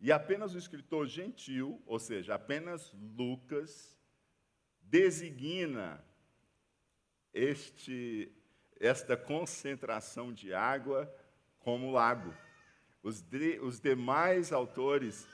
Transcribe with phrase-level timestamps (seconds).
[0.00, 3.98] E apenas o escritor gentil, ou seja, apenas Lucas,
[4.80, 6.02] designa
[7.34, 8.32] este,
[8.78, 11.12] esta concentração de água
[11.58, 12.34] como lago.
[13.02, 15.28] Os, de, os demais autores,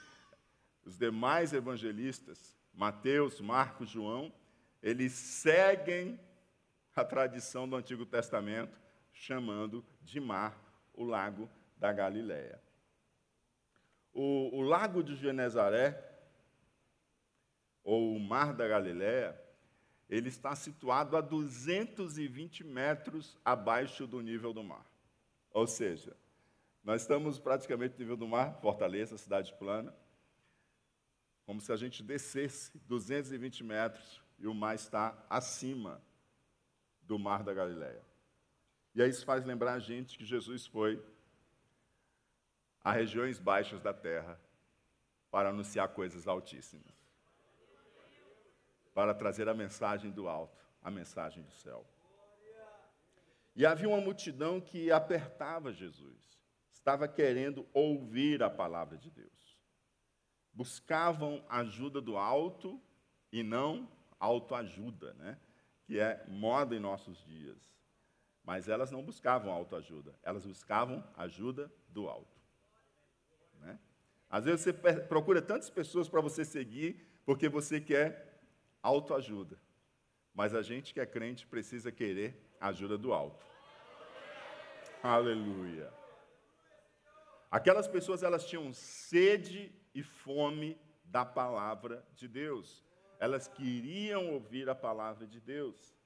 [0.83, 4.33] os demais evangelistas, Mateus, Marcos, João,
[4.83, 6.19] eles seguem
[6.95, 8.79] a tradição do Antigo Testamento,
[9.13, 10.59] chamando de mar
[10.93, 12.61] o lago da Galileia.
[14.19, 16.03] O, o lago de Genezaré,
[17.83, 19.39] ou o mar da Galileia,
[20.09, 24.83] ele está situado a 220 metros abaixo do nível do mar.
[25.51, 26.17] Ou seja,
[26.83, 29.95] nós estamos praticamente no nível do mar, Fortaleza, cidade plana,
[31.45, 36.01] como se a gente descesse 220 metros e o mar está acima
[37.03, 38.01] do mar da Galileia.
[38.95, 40.99] E aí isso faz lembrar a gente que Jesus foi
[42.87, 44.39] a regiões baixas da terra
[45.29, 46.95] para anunciar coisas altíssimas.
[48.93, 51.85] Para trazer a mensagem do alto, a mensagem do céu.
[53.53, 56.39] E havia uma multidão que apertava Jesus
[56.71, 59.59] estava querendo ouvir a palavra de Deus.
[60.53, 62.81] Buscavam ajuda do alto
[63.29, 65.37] e não autoajuda, né?
[65.83, 67.69] que é moda em nossos dias.
[68.45, 72.36] Mas elas não buscavam autoajuda, elas buscavam ajuda do alto.
[74.29, 78.41] Às vezes você procura tantas pessoas para você seguir porque você quer
[78.81, 79.59] autoajuda.
[80.33, 83.45] Mas a gente que é crente precisa querer ajuda do alto.
[85.01, 85.91] Aleluia.
[87.49, 92.83] Aquelas pessoas elas tinham sede e fome da palavra de Deus.
[93.19, 95.97] Elas queriam ouvir a palavra de Deus.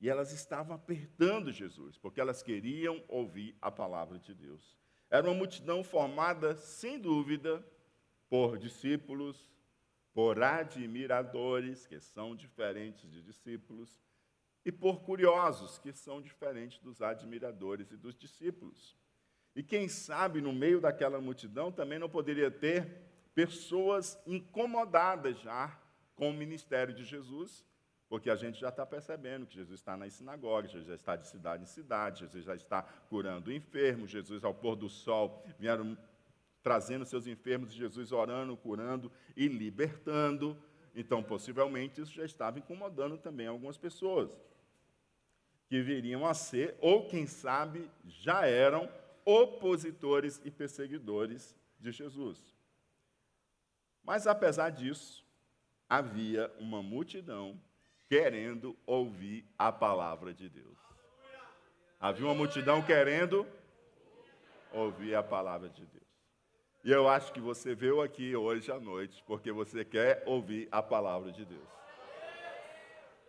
[0.00, 4.81] E elas estavam apertando Jesus, porque elas queriam ouvir a palavra de Deus.
[5.12, 7.62] Era uma multidão formada, sem dúvida,
[8.30, 9.52] por discípulos,
[10.14, 14.00] por admiradores, que são diferentes de discípulos,
[14.64, 18.96] e por curiosos, que são diferentes dos admiradores e dos discípulos.
[19.54, 23.02] E quem sabe, no meio daquela multidão, também não poderia ter
[23.34, 25.78] pessoas incomodadas já
[26.16, 27.66] com o ministério de Jesus,
[28.12, 31.26] porque a gente já está percebendo que Jesus está nas sinagogas, Jesus já está de
[31.26, 35.96] cidade em cidade, Jesus já está curando enfermos, Jesus, ao pôr do sol, vieram
[36.62, 40.62] trazendo seus enfermos, Jesus orando, curando e libertando.
[40.94, 44.38] Então, possivelmente, isso já estava incomodando também algumas pessoas,
[45.66, 48.92] que viriam a ser, ou quem sabe, já eram
[49.24, 52.54] opositores e perseguidores de Jesus.
[54.04, 55.24] Mas apesar disso,
[55.88, 57.58] havia uma multidão
[58.12, 60.76] querendo ouvir a palavra de Deus.
[61.98, 63.46] Havia uma multidão querendo
[64.70, 66.04] ouvir a palavra de Deus.
[66.84, 70.82] E eu acho que você veio aqui hoje à noite porque você quer ouvir a
[70.82, 71.66] palavra de Deus.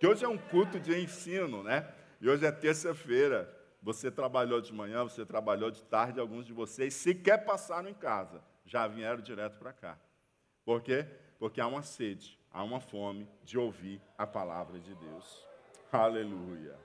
[0.01, 1.89] Que hoje é um culto de ensino, né?
[2.19, 3.49] E hoje é terça-feira.
[3.81, 8.43] Você trabalhou de manhã, você trabalhou de tarde, alguns de vocês sequer passaram em casa,
[8.65, 9.97] já vieram direto para cá.
[10.65, 11.07] Por quê?
[11.39, 15.45] Porque há uma sede, há uma fome de ouvir a palavra de Deus.
[15.91, 16.79] Aleluia.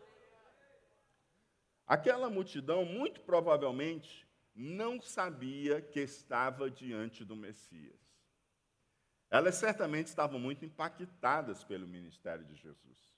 [1.86, 7.96] Aquela multidão, muito provavelmente, não sabia que estava diante do Messias.
[9.30, 13.14] Elas certamente estavam muito impactadas pelo ministério de Jesus.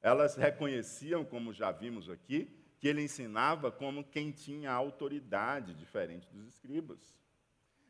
[0.00, 2.48] Elas reconheciam, como já vimos aqui,
[2.78, 7.16] que ele ensinava como quem tinha autoridade diferente dos escribas.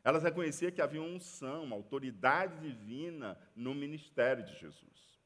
[0.05, 5.19] Elas reconheciam que havia unção, autoridade divina no ministério de Jesus.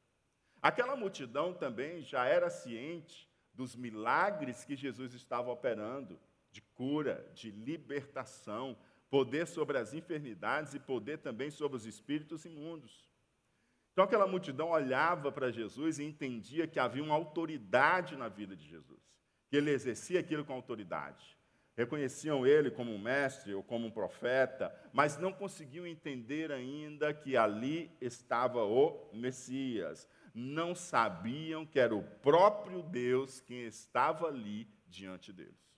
[0.60, 6.18] Aquela multidão também já era ciente dos milagres que Jesus estava operando,
[6.50, 8.76] de cura, de libertação,
[9.08, 13.08] poder sobre as enfermidades e poder também sobre os espíritos imundos.
[13.92, 18.66] Então aquela multidão olhava para Jesus e entendia que havia uma autoridade na vida de
[18.66, 19.00] Jesus
[19.50, 21.36] que ele exercia aquilo com autoridade.
[21.76, 27.36] Reconheciam ele como um mestre ou como um profeta, mas não conseguiam entender ainda que
[27.36, 30.08] ali estava o Messias.
[30.34, 35.70] Não sabiam que era o próprio Deus quem estava ali diante deles.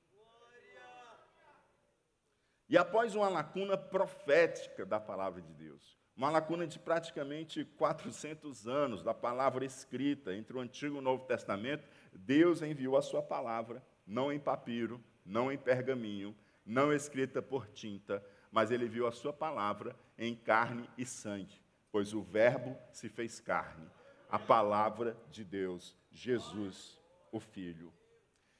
[2.69, 9.03] E após uma lacuna profética da palavra de Deus, uma lacuna de praticamente 400 anos
[9.03, 13.85] da palavra escrita entre o Antigo e o Novo Testamento, Deus enviou a sua palavra,
[14.07, 19.33] não em papiro, não em pergaminho, não escrita por tinta, mas ele enviou a sua
[19.33, 21.61] palavra em carne e sangue,
[21.91, 23.89] pois o Verbo se fez carne,
[24.29, 27.93] a palavra de Deus, Jesus, o Filho.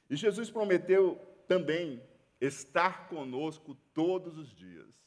[0.09, 1.15] E Jesus prometeu
[1.47, 2.01] também
[2.39, 5.01] estar conosco todos os dias.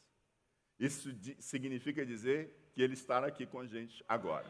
[0.79, 1.09] Isso
[1.39, 4.45] significa dizer que Ele está aqui com a gente agora.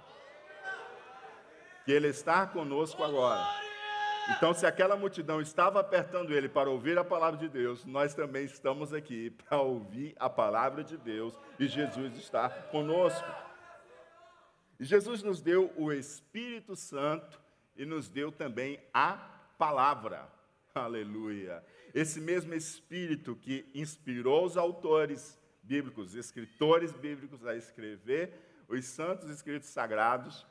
[1.86, 3.67] Que Ele está conosco agora.
[4.30, 8.44] Então, se aquela multidão estava apertando ele para ouvir a palavra de Deus, nós também
[8.44, 13.28] estamos aqui para ouvir a palavra de Deus e Jesus está conosco.
[14.80, 17.40] E Jesus nos deu o Espírito Santo
[17.76, 19.14] e nos deu também a
[19.58, 20.28] palavra.
[20.76, 21.64] Aleluia.
[21.94, 28.34] Esse mesmo Espírito que inspirou os autores bíblicos, escritores bíblicos a escrever
[28.68, 30.46] os santos escritos sagrados,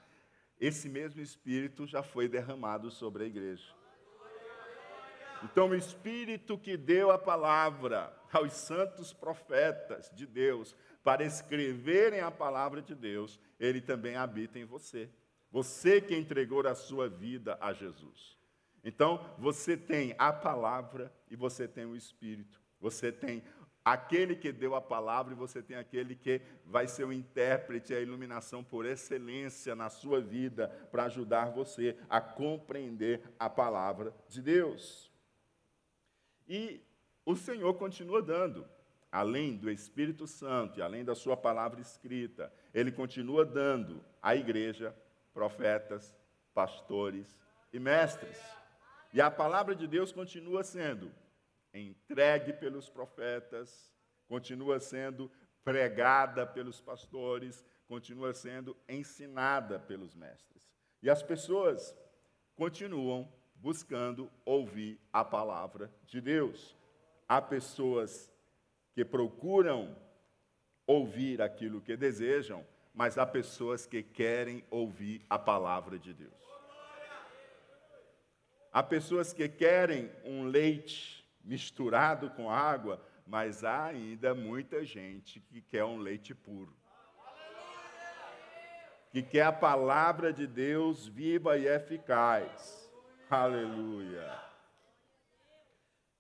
[0.59, 3.75] esse mesmo Espírito já foi derramado sobre a igreja.
[5.43, 10.75] Então, o Espírito que deu a palavra aos santos profetas de Deus
[11.05, 15.11] para escreverem a palavra de Deus, ele também habita em você.
[15.51, 18.37] Você que entregou a sua vida a Jesus.
[18.83, 22.61] Então, você tem a palavra e você tem o Espírito.
[22.81, 23.43] Você tem
[23.87, 28.01] aquele que deu a palavra e você tem aquele que vai ser o intérprete, a
[28.01, 35.09] iluminação por excelência na sua vida para ajudar você a compreender a palavra de Deus.
[36.49, 36.81] E
[37.25, 38.67] o Senhor continua dando,
[39.11, 44.93] além do Espírito Santo e além da sua palavra escrita, ele continua dando à igreja
[45.33, 46.19] profetas,
[46.53, 47.39] pastores
[47.73, 48.37] e mestres.
[49.15, 51.09] E a palavra de Deus continua sendo
[51.77, 53.93] entregue pelos profetas,
[54.27, 55.31] continua sendo
[55.63, 60.71] pregada pelos pastores, continua sendo ensinada pelos mestres.
[61.03, 61.97] E as pessoas
[62.55, 66.77] continuam buscando ouvir a palavra de Deus.
[67.29, 68.31] Há pessoas
[68.95, 69.97] que procuram
[70.87, 72.65] ouvir aquilo que desejam,
[72.95, 76.33] mas há pessoas que querem ouvir a palavra de Deus.
[78.73, 81.16] Há pessoas que querem um leite
[81.47, 86.77] misturado com água, mas há ainda muita gente que quer um leite puro.
[89.11, 92.91] Que quer a palavra de Deus viva e eficaz.
[93.31, 94.31] Aleluia.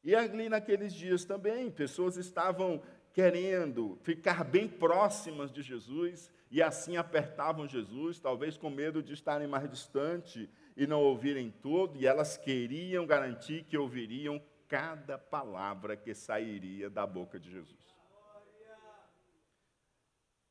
[0.02, 2.80] E ali naqueles dias também, pessoas estavam
[3.12, 9.48] querendo ficar bem próximas de Jesus e assim apertavam Jesus, talvez com medo de estarem
[9.48, 16.14] mais distante e não ouvirem tudo, e elas queriam garantir que ouviriam cada palavra que
[16.14, 17.96] sairia da boca de Jesus.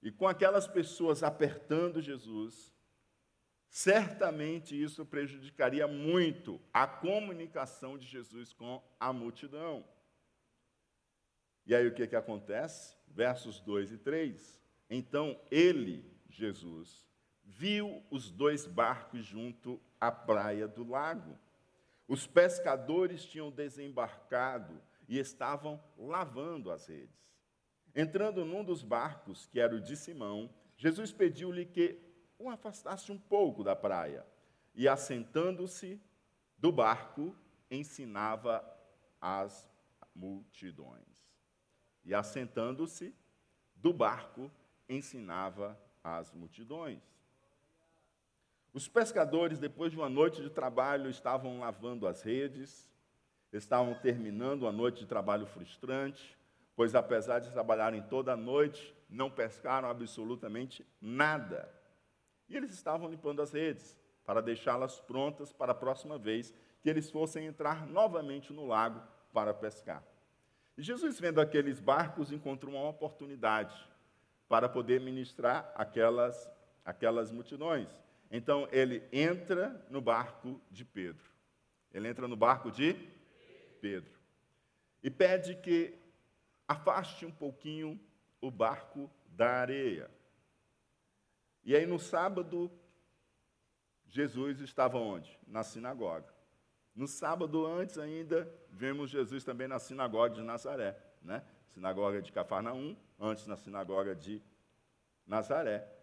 [0.02, 2.72] E com aquelas pessoas apertando Jesus,
[3.68, 9.84] certamente isso prejudicaria muito a comunicação de Jesus com a multidão.
[11.66, 12.96] E aí o que, que acontece?
[13.08, 14.62] Versos 2 e 3.
[14.90, 17.08] Então ele, Jesus,
[17.44, 21.36] viu os dois barcos junto à praia do lago
[22.08, 27.26] os pescadores tinham desembarcado e estavam lavando as redes.
[27.96, 32.00] Entrando num dos barcos, que era o de Simão, Jesus pediu-lhe que
[32.38, 34.26] o afastasse um pouco da praia.
[34.74, 36.02] E assentando-se
[36.58, 37.36] do barco,
[37.72, 38.64] ensinava
[39.22, 39.70] as
[40.14, 41.26] multidões.
[42.04, 43.16] E assentando-se
[43.76, 44.52] do barco,
[44.88, 47.02] ensinava as multidões.
[48.76, 52.92] Os pescadores, depois de uma noite de trabalho, estavam lavando as redes,
[53.54, 56.38] estavam terminando uma noite de trabalho frustrante,
[56.76, 61.74] pois apesar de trabalharem toda a noite, não pescaram absolutamente nada.
[62.50, 67.10] E eles estavam limpando as redes para deixá-las prontas para a próxima vez que eles
[67.10, 70.04] fossem entrar novamente no lago para pescar.
[70.78, 73.74] E Jesus, vendo aqueles barcos, encontrou uma oportunidade
[74.50, 76.52] para poder ministrar aquelas,
[76.84, 77.88] aquelas multidões.
[78.32, 81.30] Então ele entra no barco de Pedro.
[81.94, 82.94] Ele entra no barco de
[83.80, 84.12] Pedro.
[85.02, 85.98] E pede que
[86.68, 88.00] afaste um pouquinho
[88.42, 90.10] o barco da areia.
[91.64, 92.72] E aí no sábado,
[94.08, 95.40] Jesus estava onde?
[95.48, 96.34] Na sinagoga.
[96.96, 101.44] No sábado antes ainda, vemos Jesus também na sinagoga de Nazaré, né?
[101.68, 104.42] Sinagoga de Cafarnaum, antes na sinagoga de
[105.28, 105.95] Nazaré.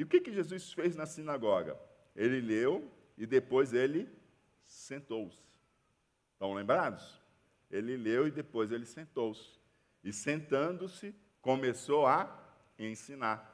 [0.00, 1.78] E o que, que Jesus fez na sinagoga?
[2.16, 4.08] Ele leu e depois ele
[4.64, 5.44] sentou-se.
[6.32, 7.20] Estão lembrados?
[7.70, 9.60] Ele leu e depois ele sentou-se.
[10.02, 12.34] E sentando-se, começou a
[12.78, 13.46] ensinar.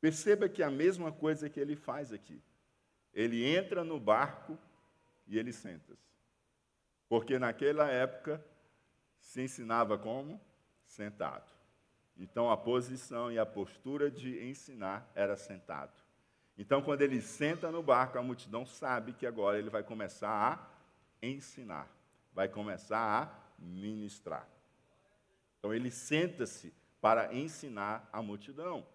[0.00, 2.42] Perceba que é a mesma coisa que ele faz aqui.
[3.14, 4.58] Ele entra no barco
[5.28, 6.10] e ele senta-se.
[7.08, 8.44] Porque naquela época
[9.20, 10.40] se ensinava como?
[10.84, 11.61] Sentado.
[12.16, 16.02] Então a posição e a postura de ensinar era sentado.
[16.56, 21.26] Então, quando ele senta no barco, a multidão sabe que agora ele vai começar a
[21.26, 21.88] ensinar,
[22.32, 24.46] vai começar a ministrar.
[25.58, 28.86] Então, ele senta-se para ensinar a multidão.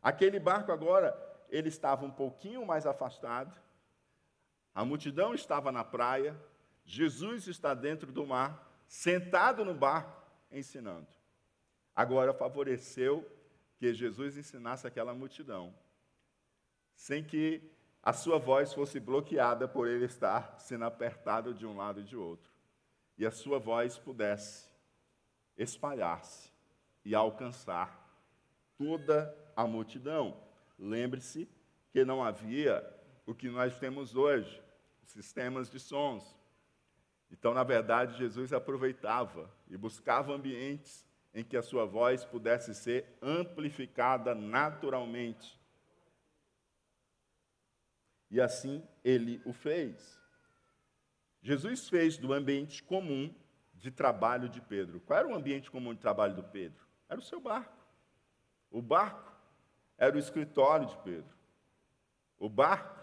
[0.00, 1.14] Aquele barco agora,
[1.48, 3.54] ele estava um pouquinho mais afastado,
[4.74, 6.34] a multidão estava na praia,
[6.84, 11.08] Jesus está dentro do mar, sentado no barco, ensinando.
[11.94, 13.30] Agora favoreceu
[13.76, 15.74] que Jesus ensinasse aquela multidão,
[16.94, 17.70] sem que
[18.02, 22.16] a sua voz fosse bloqueada por ele estar sendo apertado de um lado e de
[22.16, 22.50] outro,
[23.18, 24.68] e a sua voz pudesse
[25.56, 26.50] espalhar-se
[27.04, 28.02] e alcançar
[28.76, 30.40] toda a multidão.
[30.78, 31.48] Lembre-se
[31.90, 32.82] que não havia
[33.26, 34.62] o que nós temos hoje,
[35.04, 36.36] sistemas de sons.
[37.30, 43.06] Então, na verdade, Jesus aproveitava e buscava ambientes em que a sua voz pudesse ser
[43.22, 45.58] amplificada naturalmente.
[48.30, 50.20] E assim ele o fez.
[51.42, 53.34] Jesus fez do ambiente comum
[53.74, 55.00] de trabalho de Pedro.
[55.00, 56.86] Qual era o ambiente comum de trabalho do Pedro?
[57.08, 57.76] Era o seu barco.
[58.70, 59.32] O barco
[59.98, 61.36] era o escritório de Pedro.
[62.38, 63.02] O barco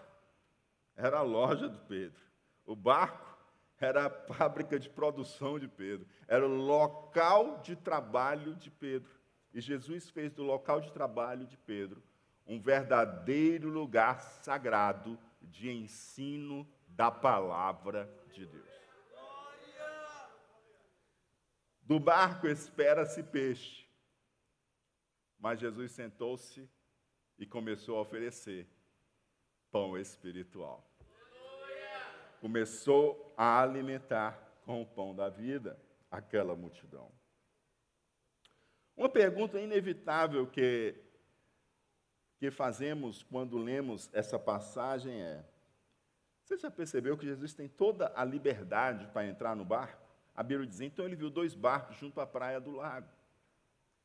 [0.96, 2.20] era a loja de Pedro.
[2.64, 3.29] O barco
[3.80, 6.06] era a fábrica de produção de Pedro.
[6.28, 9.10] Era o local de trabalho de Pedro.
[9.52, 12.02] E Jesus fez do local de trabalho de Pedro
[12.46, 18.68] um verdadeiro lugar sagrado de ensino da palavra de Deus.
[21.82, 23.88] Do barco espera-se peixe.
[25.38, 26.68] Mas Jesus sentou-se
[27.38, 28.68] e começou a oferecer
[29.70, 30.89] pão espiritual.
[32.40, 35.78] Começou a alimentar com o pão da vida
[36.10, 37.10] aquela multidão.
[38.96, 40.94] Uma pergunta inevitável que,
[42.38, 45.44] que fazemos quando lemos essa passagem é:
[46.42, 50.10] você já percebeu que Jesus tem toda a liberdade para entrar no barco?
[50.34, 53.08] A Bíblia diz: então ele viu dois barcos junto à praia do lago.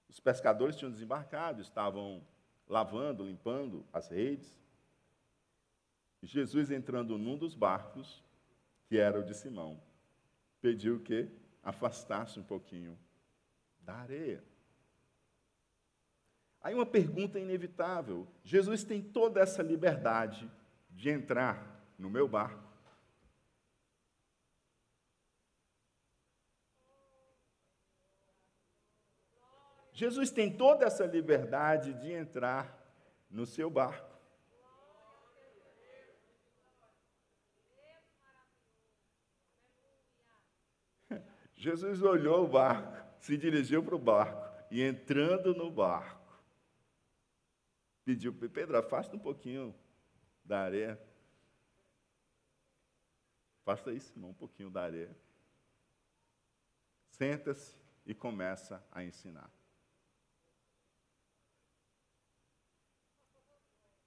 [0.08, 2.22] Os pescadores tinham desembarcado, estavam
[2.68, 4.58] lavando, limpando as redes.
[6.22, 8.24] Jesus, entrando num dos barcos,
[8.88, 9.82] que era o de Simão,
[10.62, 11.30] pediu que
[11.64, 12.98] afastasse um pouquinho
[13.80, 14.44] da areia.
[16.62, 20.52] Aí uma pergunta inevitável: Jesus tem toda essa liberdade
[20.90, 22.66] de entrar no meu barco?
[29.94, 32.78] Jesus tem toda essa liberdade de entrar
[33.30, 34.15] no seu barco.
[41.66, 46.40] Jesus olhou o barco, se dirigiu para o barco e entrando no barco,
[48.04, 49.74] pediu Pedro, afasta um pouquinho
[50.44, 51.02] da areia.
[53.64, 55.18] Afasta isso, irmão, um pouquinho da areia.
[57.10, 59.50] Senta-se e começa a ensinar.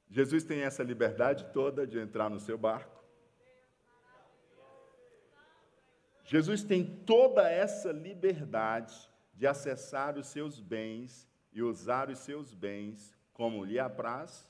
[0.09, 2.98] Jesus tem essa liberdade toda de entrar no seu barco.
[6.29, 8.95] Jesus tem toda essa liberdade
[9.33, 14.47] de acessar os seus bens e usar os seus bens como lhe apraz.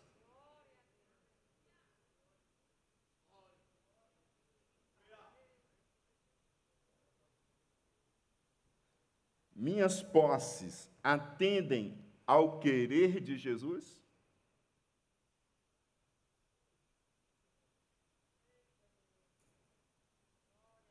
[9.54, 14.02] Minhas posses atendem ao querer de Jesus?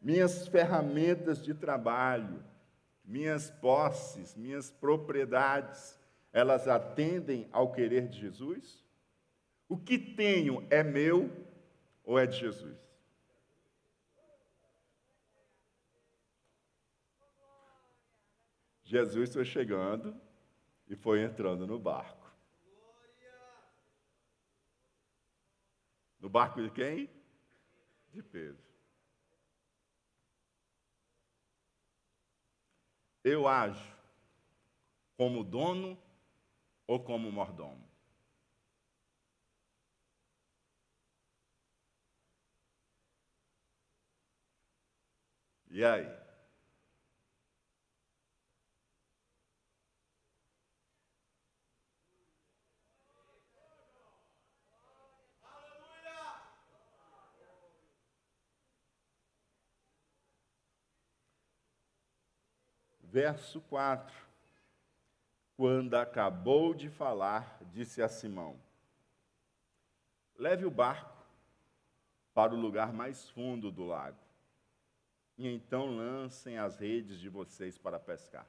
[0.07, 2.41] Minhas ferramentas de trabalho,
[3.03, 5.99] minhas posses, minhas propriedades,
[6.31, 8.87] elas atendem ao querer de Jesus?
[9.67, 11.29] O que tenho é meu
[12.05, 12.79] ou é de Jesus?
[18.85, 20.15] Jesus foi chegando
[20.87, 22.33] e foi entrando no barco.
[26.17, 27.09] No barco de quem?
[28.13, 28.66] De Pedro.
[33.27, 33.95] Eu ajo
[35.17, 35.97] como dono
[36.87, 37.85] ou como mordomo?
[45.69, 46.26] E aí?
[63.17, 64.15] verso 4.
[65.55, 68.61] Quando acabou de falar, disse a Simão:
[70.35, 71.25] Leve o barco
[72.31, 74.19] para o lugar mais fundo do lago,
[75.35, 78.45] e então lancem as redes de vocês para pescar.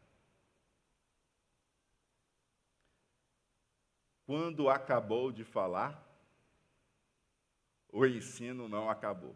[4.27, 6.07] Quando acabou de falar,
[7.91, 9.35] o ensino não acabou.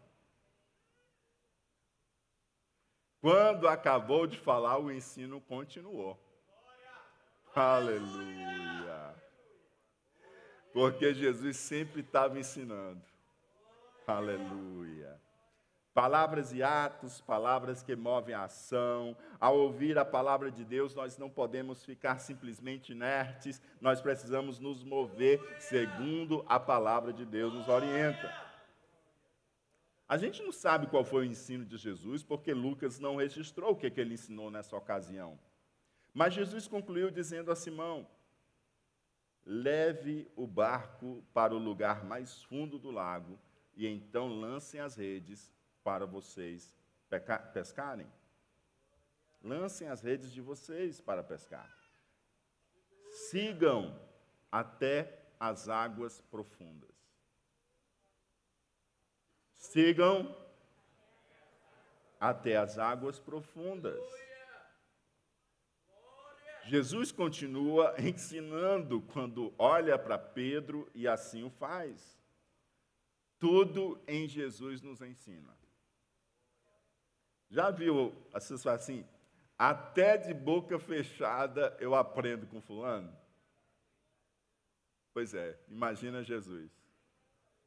[3.23, 6.19] Quando acabou de falar, o ensino continuou.
[7.55, 9.15] Aleluia.
[10.73, 13.01] Porque Jesus sempre estava ensinando.
[14.05, 15.17] Aleluia.
[15.93, 19.15] Palavras e atos, palavras que movem a ação.
[19.39, 24.83] Ao ouvir a palavra de Deus, nós não podemos ficar simplesmente inertes, nós precisamos nos
[24.83, 28.42] mover segundo a palavra de Deus nos orienta.
[30.07, 33.75] A gente não sabe qual foi o ensino de Jesus, porque Lucas não registrou o
[33.75, 35.39] que, que ele ensinou nessa ocasião.
[36.13, 38.07] Mas Jesus concluiu dizendo a Simão:
[39.45, 43.39] leve o barco para o lugar mais fundo do lago,
[43.75, 45.51] e então lancem as redes
[45.83, 46.77] para vocês
[47.53, 48.07] pescarem.
[49.41, 51.77] Lancem as redes de vocês para pescar.
[53.09, 53.99] Sigam
[54.51, 56.92] até as águas profundas.
[59.63, 60.35] Sigam
[62.19, 63.97] até as águas profundas.
[66.65, 72.19] Jesus continua ensinando quando olha para Pedro e assim o faz.
[73.39, 75.57] Tudo em Jesus nos ensina.
[77.49, 78.13] Já viu,
[78.61, 79.07] falam assim,
[79.57, 83.15] até de boca fechada eu aprendo com fulano?
[85.13, 86.69] Pois é, imagina Jesus.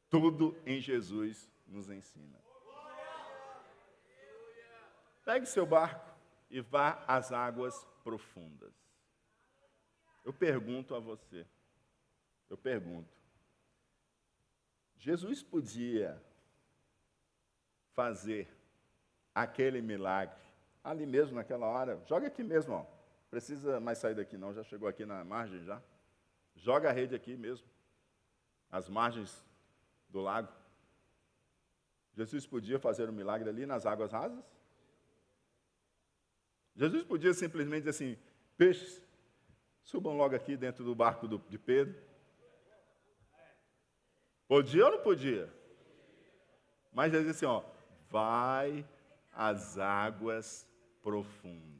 [0.09, 2.39] Tudo em Jesus nos ensina.
[5.23, 6.09] Pegue seu barco
[6.49, 8.73] e vá às águas profundas.
[10.23, 11.45] Eu pergunto a você,
[12.49, 13.15] eu pergunto,
[14.97, 16.21] Jesus podia
[17.93, 18.47] fazer
[19.33, 20.41] aquele milagre,
[20.83, 22.85] ali mesmo naquela hora, joga aqui mesmo, ó.
[23.29, 25.81] Precisa mais sair daqui não, já chegou aqui na margem já.
[26.55, 27.67] Joga a rede aqui mesmo,
[28.71, 29.45] as margens
[30.09, 30.51] do lago.
[32.17, 34.43] Jesus podia fazer um milagre ali nas águas rasas?
[36.75, 38.17] Jesus podia simplesmente dizer assim:
[38.57, 38.99] peixes,
[39.83, 41.95] subam logo aqui dentro do barco do, de Pedro.
[44.47, 45.47] Podia ou não podia?
[46.91, 47.63] Mas Jesus disse assim: ó,
[48.09, 48.83] vai
[49.31, 50.67] as águas
[51.03, 51.77] profundas.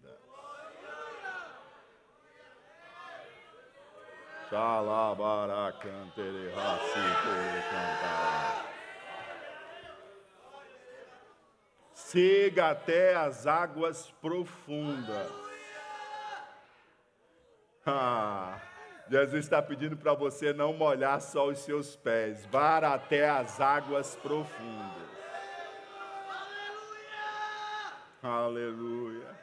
[12.07, 15.29] Siga até as águas profundas.
[17.85, 18.61] Ah,
[19.09, 24.15] Jesus está pedindo para você não molhar só os seus pés, vá até as águas
[24.15, 25.09] profundas.
[28.23, 29.35] Aleluia.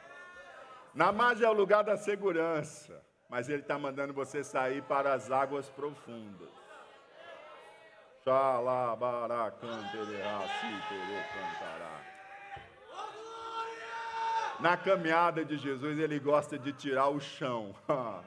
[0.91, 2.99] Na margem é o lugar da segurança,
[3.29, 6.49] mas Ele está mandando você sair para as águas profundas.
[14.59, 17.75] Na caminhada de Jesus, Ele gosta de tirar o chão.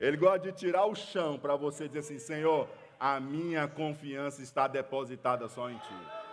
[0.00, 4.66] Ele gosta de tirar o chão para você dizer assim: Senhor, a minha confiança está
[4.66, 6.24] depositada só em Ti.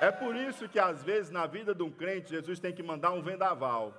[0.00, 3.12] É por isso que às vezes na vida de um crente, Jesus tem que mandar
[3.12, 3.94] um vendaval.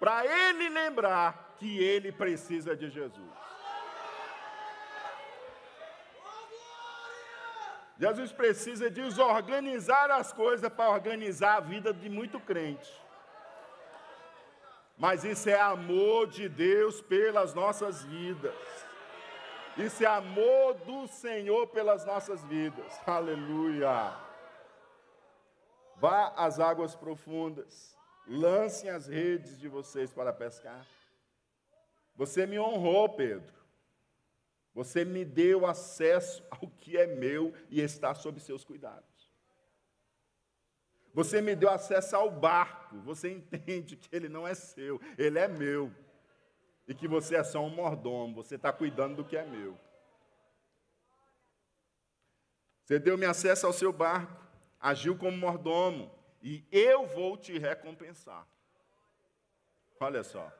[0.00, 3.49] Para ele lembrar que ele precisa de Jesus.
[8.00, 12.90] Jesus precisa desorganizar as coisas para organizar a vida de muito crente.
[14.96, 18.54] Mas isso é amor de Deus pelas nossas vidas.
[19.76, 22.90] Isso é amor do Senhor pelas nossas vidas.
[23.06, 24.16] Aleluia.
[25.96, 27.94] Vá às águas profundas,
[28.26, 30.86] lancem as redes de vocês para pescar.
[32.16, 33.59] Você me honrou, Pedro.
[34.74, 39.30] Você me deu acesso ao que é meu e está sob seus cuidados.
[41.12, 42.98] Você me deu acesso ao barco.
[43.00, 45.92] Você entende que ele não é seu, ele é meu.
[46.86, 49.78] E que você é só um mordomo, você está cuidando do que é meu.
[52.84, 54.40] Você deu-me acesso ao seu barco
[54.80, 56.10] agiu como mordomo,
[56.42, 58.48] e eu vou te recompensar.
[60.00, 60.50] Olha só,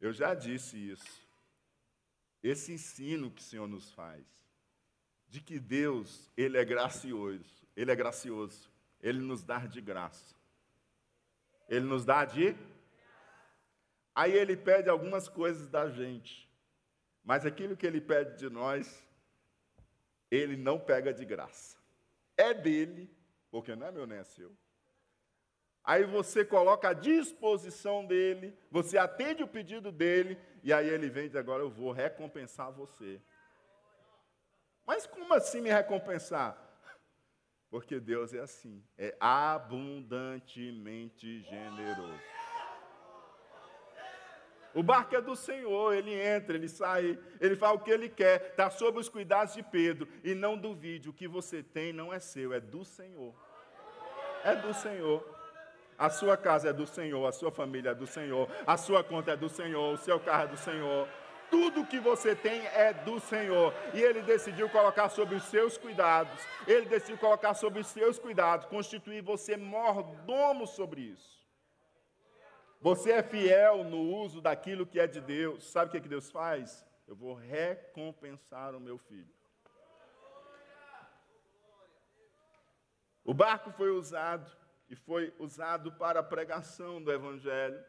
[0.00, 1.23] eu já disse isso.
[2.44, 4.24] Esse ensino que o Senhor nos faz,
[5.26, 10.36] de que Deus, Ele é gracioso, Ele é gracioso, Ele nos dá de graça.
[11.68, 12.54] Ele nos dá de.
[14.14, 16.48] Aí Ele pede algumas coisas da gente,
[17.24, 19.02] mas aquilo que Ele pede de nós,
[20.30, 21.82] Ele não pega de graça
[22.36, 23.10] é dele,
[23.50, 24.54] porque não é meu nem é seu.
[25.84, 31.26] Aí você coloca à disposição dele, você atende o pedido dele, e aí ele vem
[31.26, 33.20] e diz: agora eu vou recompensar você.
[34.86, 36.56] Mas como assim me recompensar?
[37.68, 42.18] Porque Deus é assim, é abundantemente generoso.
[44.74, 48.50] O barco é do Senhor, ele entra, ele sai, ele faz o que ele quer,
[48.50, 50.08] está sob os cuidados de Pedro.
[50.24, 53.32] E não duvide, o que você tem não é seu, é do Senhor.
[54.42, 55.43] É do Senhor.
[55.98, 59.32] A sua casa é do Senhor, a sua família é do Senhor, a sua conta
[59.32, 61.08] é do Senhor, o seu carro é do Senhor.
[61.50, 63.72] Tudo que você tem é do Senhor.
[63.92, 66.40] E ele decidiu colocar sob os seus cuidados.
[66.66, 71.44] Ele decidiu colocar sob os seus cuidados, constituir você mordomo sobre isso.
[72.80, 75.70] Você é fiel no uso daquilo que é de Deus.
[75.70, 76.84] Sabe o que, é que Deus faz?
[77.06, 79.32] Eu vou recompensar o meu filho.
[83.24, 84.50] O barco foi usado
[84.88, 87.82] e foi usado para a pregação do Evangelho.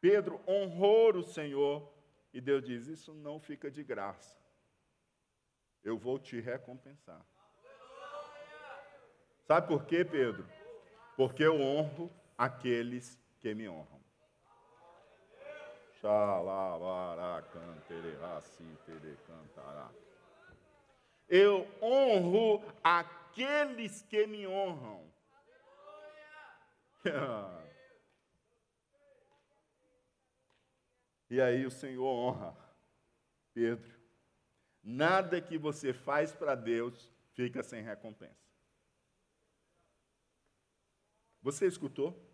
[0.00, 1.92] Pedro honrou o Senhor
[2.32, 4.36] e Deus diz: Isso não fica de graça.
[5.82, 7.24] Eu vou te recompensar.
[9.46, 10.46] Sabe por quê, Pedro?
[11.16, 13.98] Porque eu honro aqueles que me honram.
[21.28, 25.04] Eu honro aqueles que me honram.
[31.30, 32.56] e aí o Senhor honra
[33.52, 33.98] Pedro.
[34.82, 38.48] Nada que você faz para Deus fica sem recompensa.
[41.42, 42.26] Você escutou?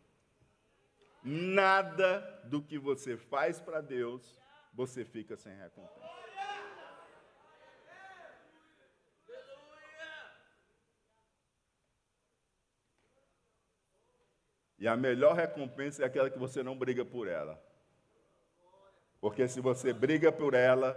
[1.23, 4.39] Nada do que você faz para Deus,
[4.73, 6.24] você fica sem recompensa.
[14.85, 17.59] E a melhor recompensa é aquela que você não briga por ela.
[19.18, 20.94] Porque se você briga por ela,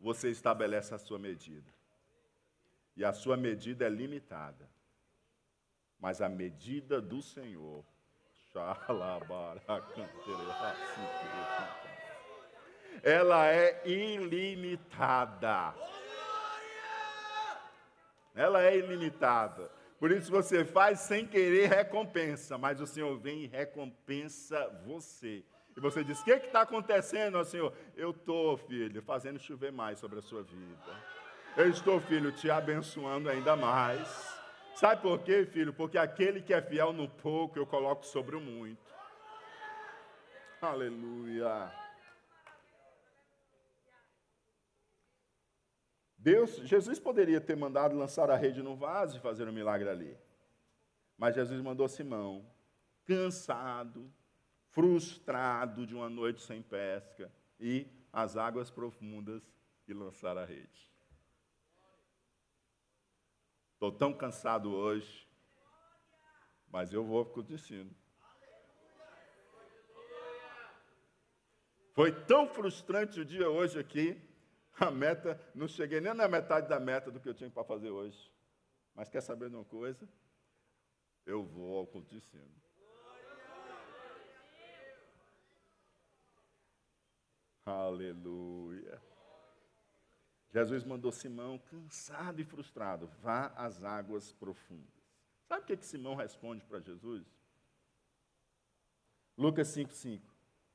[0.00, 1.68] você estabelece a sua medida.
[2.96, 4.70] E a sua medida é limitada.
[5.98, 7.84] Mas a medida do Senhor
[13.02, 15.74] ela é ilimitada.
[18.32, 19.81] Ela é ilimitada.
[20.02, 25.44] Por isso você faz sem querer recompensa, mas o Senhor vem e recompensa você.
[25.76, 27.72] E você diz: O que está acontecendo, Senhor?
[27.94, 31.04] Eu estou, filho, fazendo chover mais sobre a sua vida.
[31.56, 34.08] Eu estou, filho, te abençoando ainda mais.
[34.74, 35.72] Sabe por quê, filho?
[35.72, 38.92] Porque aquele que é fiel no pouco, eu coloco sobre o muito.
[40.60, 41.81] Aleluia.
[46.22, 50.16] Deus, Jesus poderia ter mandado lançar a rede no vaso e fazer um milagre ali.
[51.18, 52.48] Mas Jesus mandou Simão,
[53.04, 54.08] cansado,
[54.70, 59.52] frustrado de uma noite sem pesca, e as águas profundas
[59.88, 60.88] e lançar a rede.
[63.74, 65.28] Estou tão cansado hoje,
[66.70, 67.90] mas eu vou com o destino.
[71.92, 74.22] Foi tão frustrante o dia hoje aqui,
[74.82, 77.90] a meta, não cheguei nem na metade da meta do que eu tinha para fazer
[77.90, 78.32] hoje.
[78.94, 80.08] Mas quer saber de uma coisa?
[81.24, 82.14] Eu vou ao culto
[87.64, 89.00] Aleluia.
[90.52, 94.92] Jesus mandou Simão, cansado e frustrado, vá às águas profundas.
[95.46, 97.24] Sabe o que, que Simão responde para Jesus?
[99.38, 100.20] Lucas 5,5.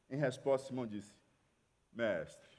[0.09, 1.13] Em resposta, Simão disse:
[1.91, 2.56] Mestre,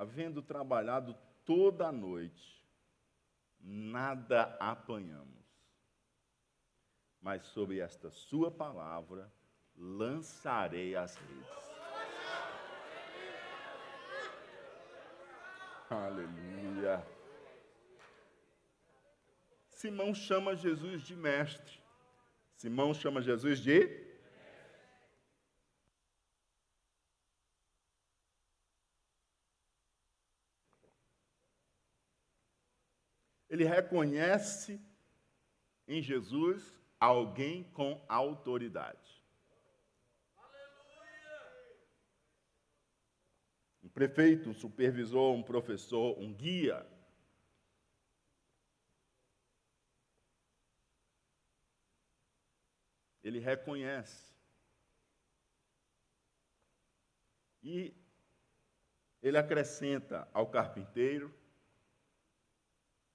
[0.00, 2.66] havendo trabalhado toda a noite,
[3.60, 5.44] nada apanhamos.
[7.20, 9.30] Mas sob esta sua palavra
[9.76, 11.70] lançarei as redes.
[15.90, 17.06] Aleluia.
[19.68, 21.78] Simão chama Jesus de mestre.
[22.56, 24.09] Simão chama Jesus de
[33.50, 34.80] Ele reconhece
[35.86, 39.20] em Jesus alguém com autoridade.
[43.90, 46.86] um prefeito, um supervisor, um professor, um guia.
[53.22, 54.32] Ele reconhece.
[57.62, 57.92] E
[59.20, 61.34] ele acrescenta ao carpinteiro,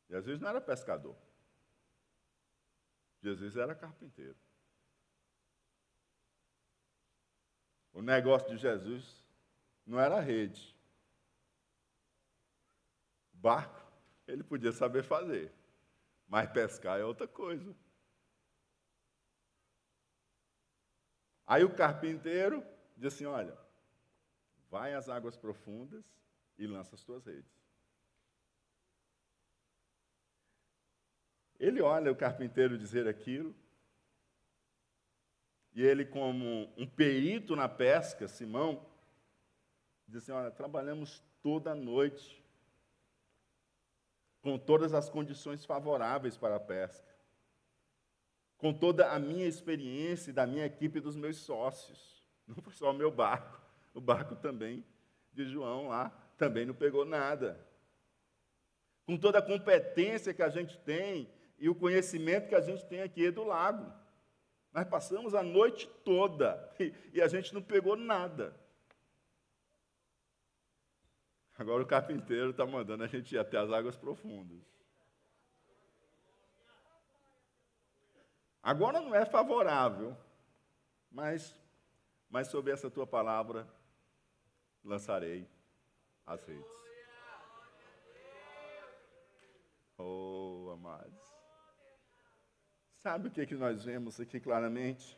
[0.09, 1.15] e às vezes não era pescador.
[3.21, 4.37] Jesus era carpinteiro.
[7.91, 9.25] O negócio de Jesus
[9.85, 10.75] não era rede.
[13.33, 13.81] Barco,
[14.27, 15.51] ele podia saber fazer,
[16.27, 17.75] mas pescar é outra coisa.
[21.47, 22.65] Aí o carpinteiro
[22.97, 23.57] diz assim: Olha,
[24.69, 26.05] vai às águas profundas
[26.57, 27.64] e lança as tuas redes.
[31.65, 33.55] Ele olha o carpinteiro dizer aquilo,
[35.73, 38.85] e ele, como um perito na pesca, Simão,
[40.07, 42.43] diz assim: Olha, trabalhamos toda a noite,
[44.41, 47.15] com todas as condições favoráveis para a pesca,
[48.57, 52.23] com toda a minha experiência da minha equipe e dos meus sócios.
[52.47, 53.59] Não foi só o meu barco,
[53.91, 54.85] o barco também
[55.33, 57.59] de João lá também não pegou nada.
[59.05, 63.01] Com toda a competência que a gente tem e o conhecimento que a gente tem
[63.01, 63.91] aqui do lago.
[64.71, 66.69] Nós passamos a noite toda
[67.13, 68.53] e, a gente não pegou nada.
[71.57, 74.59] Agora o carpinteiro está mandando a gente ir até as águas profundas.
[78.61, 80.17] Agora não é favorável,
[81.09, 81.55] mas,
[82.29, 83.65] mas sob essa tua palavra
[84.83, 85.47] lançarei
[86.25, 86.85] as redes.
[89.97, 91.24] Oh, amados.
[93.05, 95.15] Sabe o que, que nós vemos aqui claramente?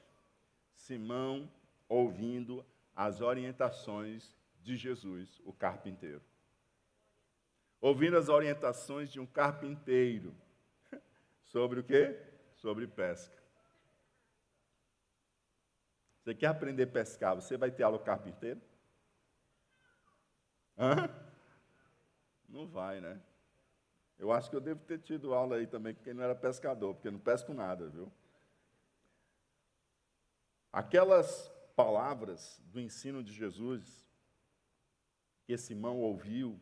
[0.75, 1.49] Simão
[1.87, 6.21] ouvindo as orientações de Jesus, o carpinteiro.
[7.79, 10.35] Ouvindo as orientações de um carpinteiro.
[11.45, 12.21] Sobre o quê?
[12.55, 13.41] Sobre pesca.
[16.19, 17.35] Você quer aprender a pescar?
[17.35, 18.59] Você vai ter aula carpinteiro?
[20.77, 21.09] Hã?
[22.49, 23.17] Não vai, né?
[24.17, 26.95] Eu acho que eu devo ter tido aula aí também com quem não era pescador,
[26.95, 28.11] porque não pesco nada, viu?
[30.71, 34.05] Aquelas palavras do ensino de Jesus
[35.45, 36.59] que Simão ouviu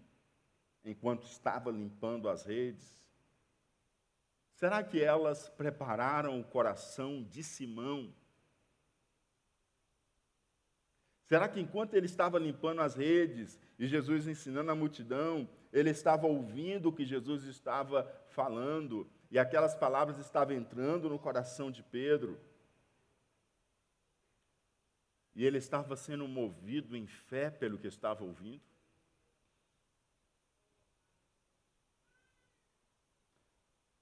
[0.84, 2.86] enquanto estava limpando as redes,
[4.54, 8.14] será que elas prepararam o coração de Simão?
[11.26, 16.26] Será que enquanto ele estava limpando as redes e Jesus ensinando a multidão, ele estava
[16.26, 22.40] ouvindo o que Jesus estava falando, e aquelas palavras estavam entrando no coração de Pedro.
[25.36, 28.64] E ele estava sendo movido em fé pelo que estava ouvindo.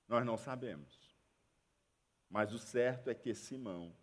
[0.07, 1.12] Nós não sabemos.
[2.29, 3.97] Mas o certo é que Simão,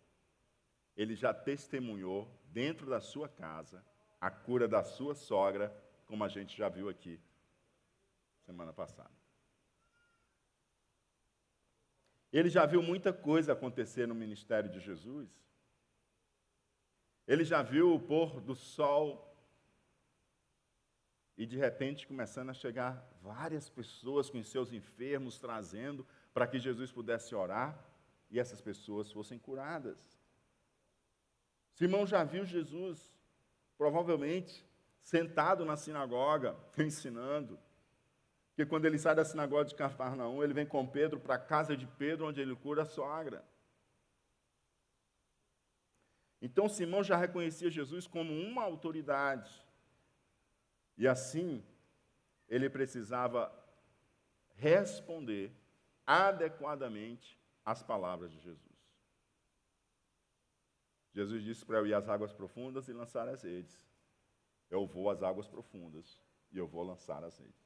[0.97, 3.81] ele já testemunhou dentro da sua casa
[4.19, 5.73] a cura da sua sogra,
[6.05, 7.17] como a gente já viu aqui
[8.45, 9.11] semana passada.
[12.31, 15.29] Ele já viu muita coisa acontecer no ministério de Jesus.
[17.27, 19.27] Ele já viu o pôr do sol
[21.37, 26.91] e de repente começando a chegar várias pessoas com seus enfermos trazendo para que Jesus
[26.91, 27.77] pudesse orar
[28.29, 29.97] e essas pessoas fossem curadas.
[31.73, 33.11] Simão já viu Jesus,
[33.77, 34.65] provavelmente,
[35.01, 37.59] sentado na sinagoga, ensinando.
[38.61, 41.75] Porque quando ele sai da sinagoga de Cafarnaum, ele vem com Pedro para a casa
[41.75, 43.43] de Pedro, onde ele cura a sogra.
[46.39, 49.51] Então Simão já reconhecia Jesus como uma autoridade.
[50.95, 51.65] E assim,
[52.47, 53.51] ele precisava
[54.53, 55.51] responder
[56.05, 58.77] adequadamente às palavras de Jesus.
[61.13, 63.89] Jesus disse para eu ir às águas profundas e lançar as redes.
[64.69, 66.21] Eu vou às águas profundas
[66.51, 67.60] e eu vou lançar as redes.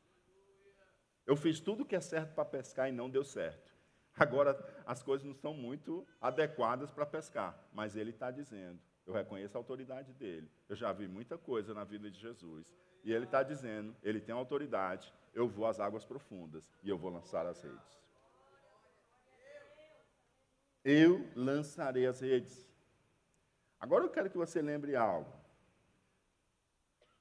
[1.26, 3.74] Eu fiz tudo o que é certo para pescar e não deu certo.
[4.18, 9.58] Agora, as coisas não estão muito adequadas para pescar, mas ele está dizendo: eu reconheço
[9.58, 10.50] a autoridade dele.
[10.70, 12.66] Eu já vi muita coisa na vida de Jesus.
[13.04, 17.12] E ele está dizendo: ele tem autoridade, eu vou às águas profundas e eu vou
[17.12, 18.06] lançar as redes.
[20.84, 22.68] Eu lançarei as redes.
[23.80, 25.34] Agora eu quero que você lembre algo.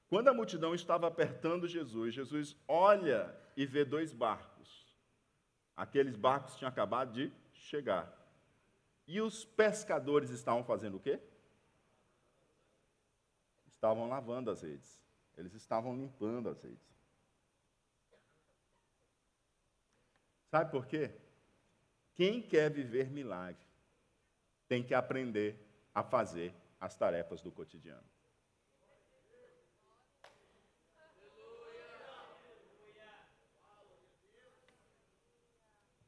[0.07, 4.85] Quando a multidão estava apertando Jesus, Jesus olha e vê dois barcos.
[5.75, 8.11] Aqueles barcos tinham acabado de chegar.
[9.07, 11.19] E os pescadores estavam fazendo o quê?
[13.67, 15.03] Estavam lavando as redes.
[15.37, 16.95] Eles estavam limpando as redes.
[20.49, 21.11] Sabe por quê?
[22.13, 23.65] Quem quer viver milagre
[24.67, 25.59] tem que aprender
[25.93, 28.14] a fazer as tarefas do cotidiano.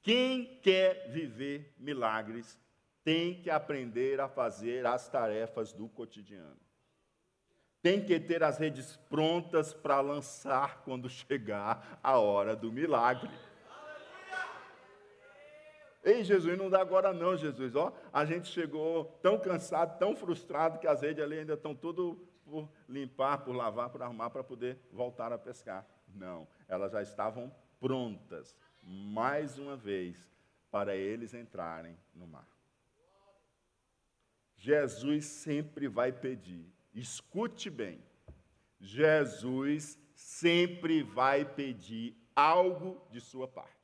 [0.07, 2.57] Quem quer viver milagres
[3.03, 6.55] tem que aprender a fazer as tarefas do cotidiano.
[7.81, 13.29] Tem que ter as redes prontas para lançar quando chegar a hora do milagre.
[16.05, 17.75] Ei, Jesus, não dá agora não, Jesus.
[17.75, 22.25] Ó, a gente chegou tão cansado, tão frustrado, que as redes ali ainda estão tudo
[22.45, 25.85] por limpar, por lavar, por arrumar, para poder voltar a pescar.
[26.07, 28.55] Não, elas já estavam prontas,
[28.87, 30.31] mais uma vez,
[30.71, 32.47] para eles entrarem no mar.
[34.55, 38.03] Jesus sempre vai pedir, escute bem,
[38.79, 43.77] Jesus sempre vai pedir algo de sua parte.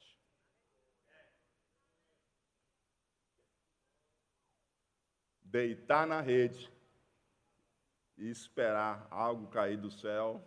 [5.54, 6.68] deitar na rede
[8.18, 10.44] e esperar algo cair do céu,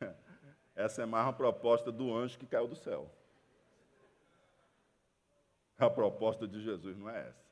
[0.74, 3.14] essa é mais uma proposta do anjo que caiu do céu.
[5.78, 7.46] A proposta de Jesus não é essa.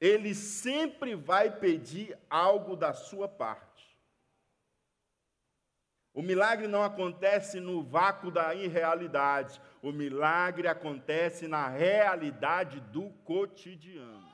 [0.00, 3.70] Ele sempre vai pedir algo da sua parte.
[6.12, 9.60] O milagre não acontece no vácuo da irrealidade.
[9.82, 14.29] O milagre acontece na realidade do cotidiano.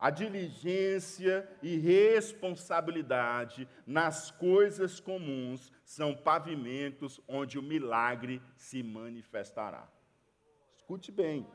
[0.00, 9.86] A diligência e responsabilidade nas coisas comuns são pavimentos onde o milagre se manifestará.
[10.74, 11.46] Escute bem.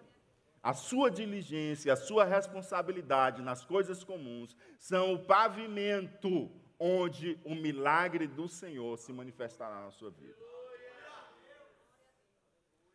[0.62, 8.28] A sua diligência, a sua responsabilidade nas coisas comuns são o pavimento onde o milagre
[8.28, 10.38] do Senhor se manifestará na sua vida.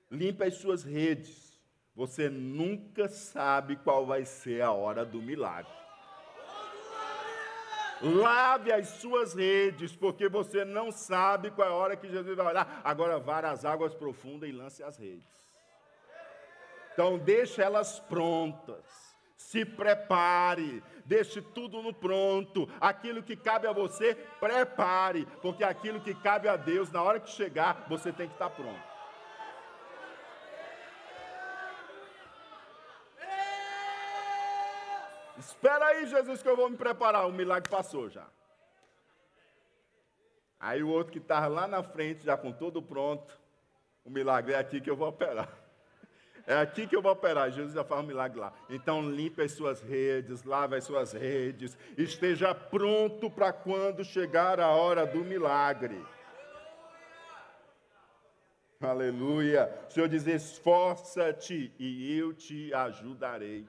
[0.09, 1.50] Limpe as suas redes
[1.95, 5.81] você nunca sabe qual vai ser a hora do milagre.
[8.03, 12.47] Lave as suas redes, porque você não sabe qual é a hora que Jesus vai
[12.47, 12.81] olhar.
[12.83, 15.29] Agora vara as águas profundas e lance as redes.
[16.93, 18.85] Então deixe elas prontas.
[19.37, 22.69] Se prepare, deixe tudo no pronto.
[22.81, 27.31] Aquilo que cabe a você, prepare, porque aquilo que cabe a Deus, na hora que
[27.31, 28.90] chegar, você tem que estar pronto.
[35.41, 37.27] Espera aí, Jesus, que eu vou me preparar.
[37.27, 38.27] O milagre passou já.
[40.59, 43.41] Aí o outro que estava lá na frente, já com tudo pronto,
[44.05, 45.49] o milagre é aqui que eu vou operar.
[46.47, 47.51] É aqui que eu vou operar.
[47.51, 48.53] Jesus já faz um milagre lá.
[48.69, 54.69] Então limpe as suas redes, lave as suas redes, esteja pronto para quando chegar a
[54.69, 56.05] hora do milagre.
[58.81, 59.73] Aleluia.
[59.89, 63.67] O Senhor diz: esforça-te e eu te ajudarei.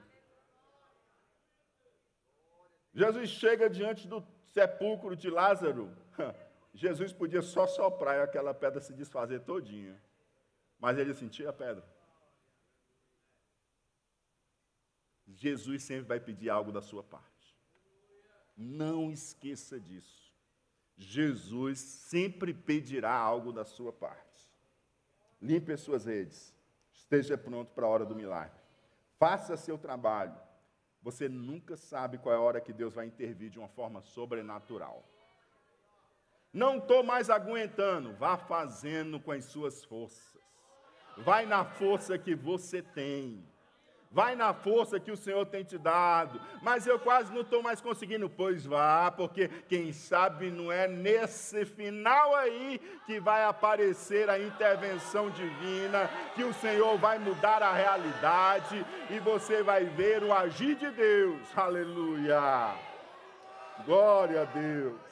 [2.94, 5.90] Jesus chega diante do sepulcro de Lázaro.
[6.74, 10.00] Jesus podia só soprar e aquela pedra se desfazer todinha.
[10.78, 11.84] Mas ele sentia a pedra.
[15.26, 17.56] Jesus sempre vai pedir algo da sua parte.
[18.56, 20.32] Não esqueça disso.
[20.96, 24.22] Jesus sempre pedirá algo da sua parte.
[25.40, 26.54] Limpe as suas redes.
[26.92, 28.60] Esteja pronto para a hora do milagre.
[29.18, 30.36] Faça seu trabalho
[31.02, 35.04] você nunca sabe qual é a hora que Deus vai intervir de uma forma sobrenatural.
[36.52, 40.36] Não estou mais aguentando, vá fazendo com as suas forças.
[41.18, 43.44] Vai na força que você tem.
[44.12, 46.40] Vai na força que o Senhor tem te dado.
[46.60, 48.28] Mas eu quase não estou mais conseguindo.
[48.28, 55.30] Pois vá, porque quem sabe não é nesse final aí que vai aparecer a intervenção
[55.30, 60.90] divina, que o Senhor vai mudar a realidade e você vai ver o agir de
[60.90, 61.40] Deus.
[61.56, 62.74] Aleluia.
[63.86, 65.11] Glória a Deus.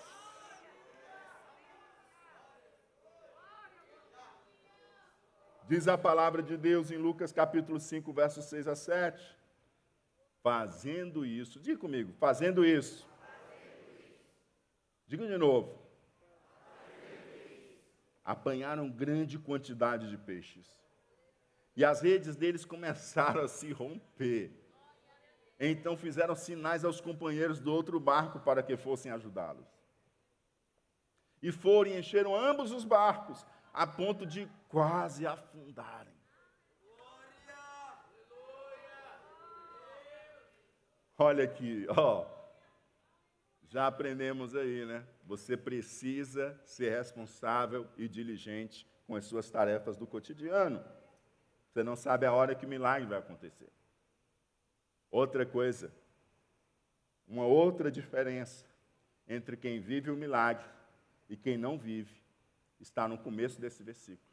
[5.71, 9.39] Diz a palavra de Deus em Lucas capítulo 5, versos 6 a 7.
[10.43, 13.09] Fazendo isso, diga comigo, fazendo isso.
[15.07, 15.79] Diga de novo.
[18.25, 20.69] Apanharam grande quantidade de peixes.
[21.77, 24.51] E as redes deles começaram a se romper.
[25.57, 29.69] Então fizeram sinais aos companheiros do outro barco para que fossem ajudá-los.
[31.41, 36.15] E foram e encheram ambos os barcos, a ponto de quase afundarem.
[41.19, 42.27] Olha aqui, ó.
[43.69, 45.07] Já aprendemos aí, né?
[45.27, 50.83] Você precisa ser responsável e diligente com as suas tarefas do cotidiano.
[51.69, 53.71] Você não sabe a hora que o milagre vai acontecer.
[55.11, 55.93] Outra coisa,
[57.29, 58.65] uma outra diferença
[59.29, 60.67] entre quem vive o milagre
[61.29, 62.21] e quem não vive
[62.81, 64.30] está no começo desse versículo.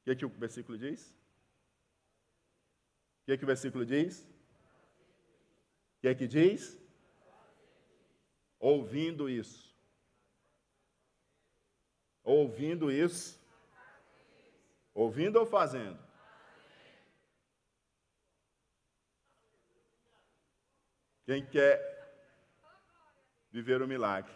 [0.00, 1.10] O que, é que o versículo diz?
[3.22, 4.22] O que, é que o versículo diz?
[5.98, 6.78] O que é que diz?
[8.58, 9.74] Ouvindo isso.
[12.24, 13.38] Ouvindo isso.
[14.94, 15.98] Ouvindo ou fazendo?
[21.24, 21.78] Quem quer
[23.50, 24.34] viver o milagre,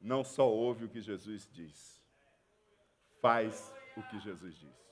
[0.00, 2.00] não só ouve o que Jesus diz,
[3.20, 4.90] faz o que Jesus diz.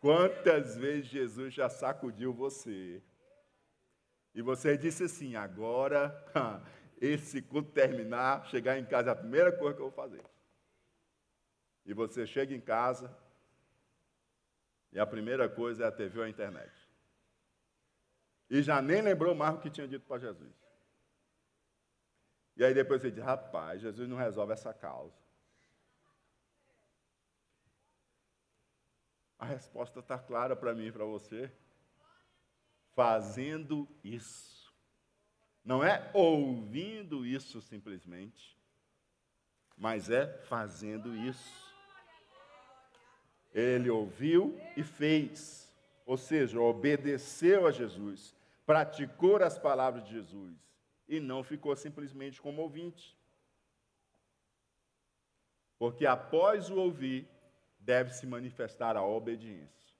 [0.00, 3.02] Quantas vezes Jesus já sacudiu você?
[4.34, 6.14] E você disse assim: agora,
[7.00, 10.24] esse culto terminar, chegar em casa, a primeira coisa que eu vou fazer.
[11.84, 13.14] E você chega em casa,
[14.92, 16.72] e a primeira coisa é a TV ou a internet.
[18.48, 20.59] E já nem lembrou mais o que tinha dito para Jesus.
[22.60, 25.16] E aí depois você diz: rapaz, Jesus não resolve essa causa.
[29.38, 31.50] A resposta está clara para mim e para você.
[32.94, 34.70] Fazendo isso.
[35.64, 38.54] Não é ouvindo isso simplesmente,
[39.74, 41.74] mas é fazendo isso.
[43.54, 48.36] Ele ouviu e fez, ou seja, obedeceu a Jesus,
[48.66, 50.69] praticou as palavras de Jesus
[51.10, 53.18] e não ficou simplesmente como ouvinte.
[55.76, 57.28] Porque após o ouvir,
[57.80, 59.92] deve se manifestar a obediência.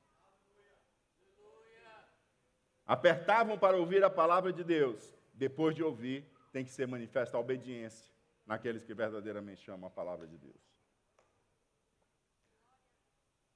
[2.86, 5.12] Apertavam para ouvir a palavra de Deus.
[5.34, 8.12] Depois de ouvir, tem que ser manifesta a obediência
[8.46, 10.62] naqueles que verdadeiramente chamam a palavra de Deus.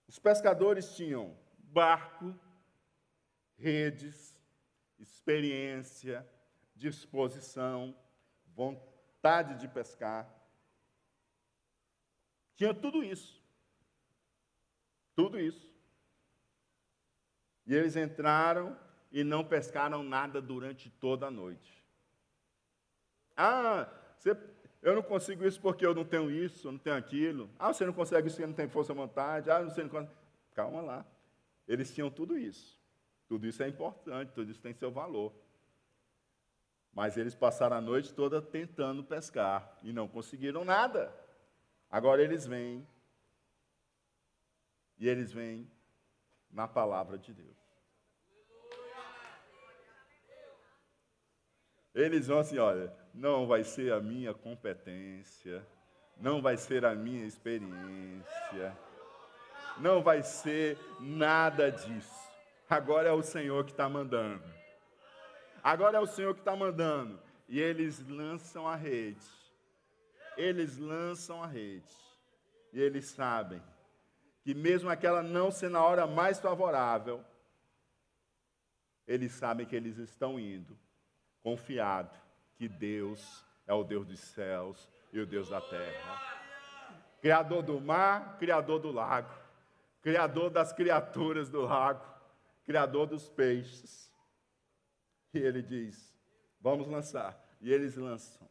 [0.08, 2.36] Os pescadores tinham barco,
[3.56, 4.36] redes,
[4.98, 6.26] experiência,
[6.90, 7.96] disposição,
[8.54, 10.28] vontade de pescar.
[12.56, 13.42] Tinha tudo isso.
[15.14, 15.72] Tudo isso.
[17.66, 18.76] E eles entraram
[19.10, 21.82] e não pescaram nada durante toda a noite.
[23.36, 24.36] Ah, você,
[24.82, 27.50] eu não consigo isso porque eu não tenho isso, eu não tenho aquilo.
[27.58, 29.50] Ah, você não consegue isso porque não tem força de vontade.
[29.50, 30.14] Ah, você não consegue.
[30.52, 31.06] Calma lá.
[31.66, 32.78] Eles tinham tudo isso.
[33.26, 35.32] Tudo isso é importante, tudo isso tem seu valor.
[36.94, 41.12] Mas eles passaram a noite toda tentando pescar e não conseguiram nada.
[41.90, 42.86] Agora eles vêm
[44.98, 45.68] e eles vêm
[46.50, 47.56] na palavra de Deus.
[51.92, 55.66] Eles vão assim: olha, não vai ser a minha competência,
[56.16, 58.76] não vai ser a minha experiência,
[59.78, 62.32] não vai ser nada disso.
[62.68, 64.53] Agora é o Senhor que está mandando.
[65.64, 67.18] Agora é o Senhor que está mandando.
[67.48, 69.26] E eles lançam a rede.
[70.36, 71.90] Eles lançam a rede.
[72.70, 73.62] E eles sabem
[74.42, 77.24] que mesmo aquela não sendo a hora mais favorável,
[79.08, 80.78] eles sabem que eles estão indo,
[81.42, 82.14] confiado
[82.56, 86.20] que Deus é o Deus dos céus e o Deus da terra.
[87.22, 89.32] Criador do mar, criador do lago,
[90.02, 92.04] criador das criaturas do lago,
[92.66, 94.03] criador dos peixes.
[95.34, 96.14] E ele diz:
[96.60, 97.38] Vamos lançar.
[97.60, 98.48] E eles lançam.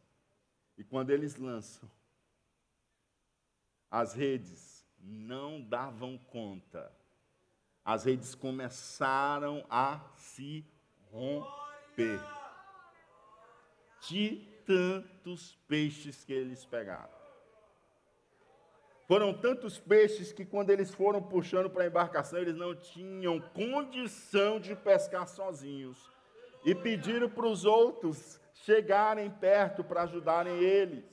[0.76, 1.90] E quando eles lançam,
[3.90, 6.92] as redes não davam conta.
[7.84, 10.64] As redes começaram a se
[11.10, 12.20] romper.
[14.08, 17.14] De tantos peixes que eles pegaram.
[19.06, 24.58] Foram tantos peixes que, quando eles foram puxando para a embarcação, eles não tinham condição
[24.58, 26.13] de pescar sozinhos.
[26.64, 31.04] E pediram para os outros chegarem perto para ajudarem eles.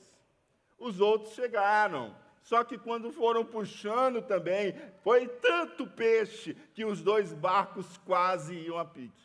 [0.78, 7.32] Os outros chegaram, só que quando foram puxando também, foi tanto peixe que os dois
[7.32, 9.22] barcos quase iam a pique.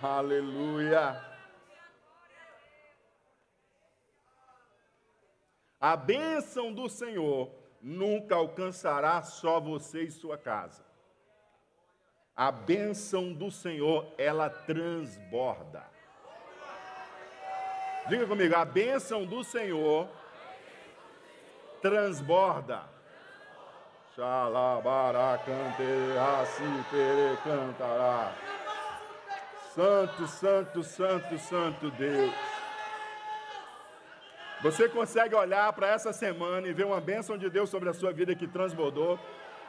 [0.00, 1.20] Aleluia!
[5.80, 7.50] A bênção do Senhor
[7.82, 10.85] nunca alcançará só você e sua casa.
[12.36, 15.82] A bênção do Senhor, ela transborda.
[18.08, 20.06] Diga comigo, a bênção do Senhor
[21.80, 22.82] transborda.
[27.42, 28.32] cantará.
[29.74, 32.34] Santo, santo, santo, santo Deus.
[34.62, 38.12] Você consegue olhar para essa semana e ver uma bênção de Deus sobre a sua
[38.12, 39.18] vida que transbordou?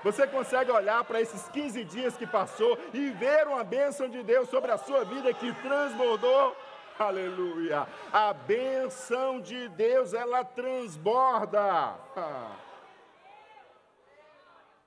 [0.04, 4.50] Você consegue olhar para esses 15 dias que passou e ver uma bênção de Deus
[4.50, 6.56] sobre a sua vida que transbordou?
[7.00, 7.88] Aleluia!
[8.12, 11.96] A bênção de Deus, ela transborda.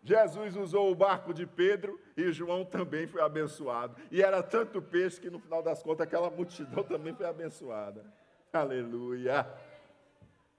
[0.03, 3.95] Jesus usou o barco de Pedro e João também foi abençoado.
[4.11, 8.05] E era tanto peixe que no final das contas aquela multidão também foi abençoada.
[8.53, 9.47] Aleluia!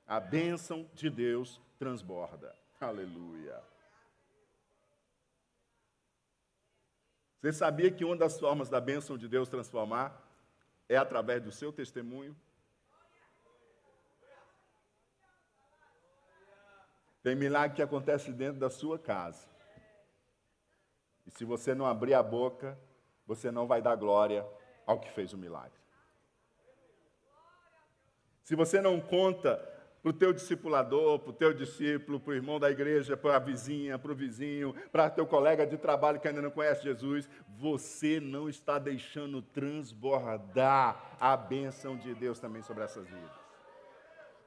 [0.07, 2.55] A bênção de Deus transborda.
[2.79, 3.71] Aleluia!
[7.41, 10.15] Você sabia que uma das formas da bênção de Deus transformar
[10.87, 12.35] é através do seu testemunho?
[17.23, 19.49] Tem milagre que acontece dentro da sua casa.
[21.25, 22.77] E se você não abrir a boca,
[23.25, 24.45] você não vai dar glória
[24.85, 25.79] ao que fez o milagre.
[28.43, 29.57] Se você não conta
[30.01, 33.39] para o teu discipulador, para o teu discípulo, para o irmão da igreja, para a
[33.39, 38.19] vizinha, para o vizinho, para teu colega de trabalho que ainda não conhece Jesus, você
[38.19, 43.39] não está deixando transbordar a bênção de Deus também sobre essas vidas.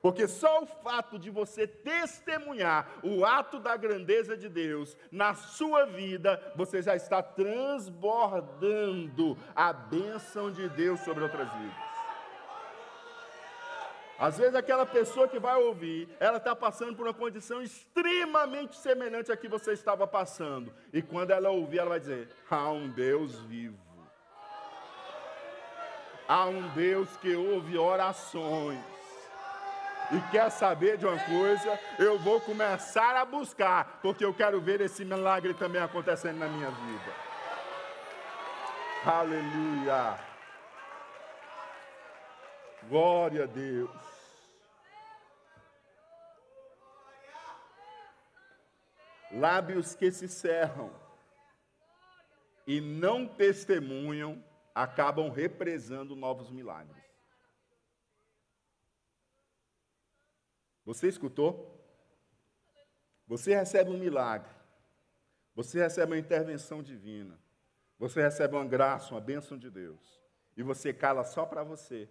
[0.02, 5.86] Porque só o fato de você testemunhar o ato da grandeza de Deus na sua
[5.86, 11.93] vida, você já está transbordando a bênção de Deus sobre outras vidas.
[14.18, 19.32] Às vezes aquela pessoa que vai ouvir, ela está passando por uma condição extremamente semelhante
[19.32, 20.72] à que você estava passando.
[20.92, 23.82] E quando ela ouvir, ela vai dizer: há um Deus vivo.
[26.26, 28.80] Há um Deus que ouve orações
[30.12, 34.80] e quer saber de uma coisa, eu vou começar a buscar, porque eu quero ver
[34.80, 37.12] esse milagre também acontecendo na minha vida.
[39.04, 40.33] Aleluia.
[42.88, 43.90] Glória a Deus.
[49.32, 50.92] Lábios que se cerram
[52.66, 54.42] e não testemunham
[54.74, 57.04] acabam represando novos milagres.
[60.84, 61.74] Você escutou?
[63.26, 64.52] Você recebe um milagre.
[65.54, 67.38] Você recebe uma intervenção divina.
[67.98, 70.20] Você recebe uma graça, uma bênção de Deus.
[70.56, 72.08] E você cala só para você.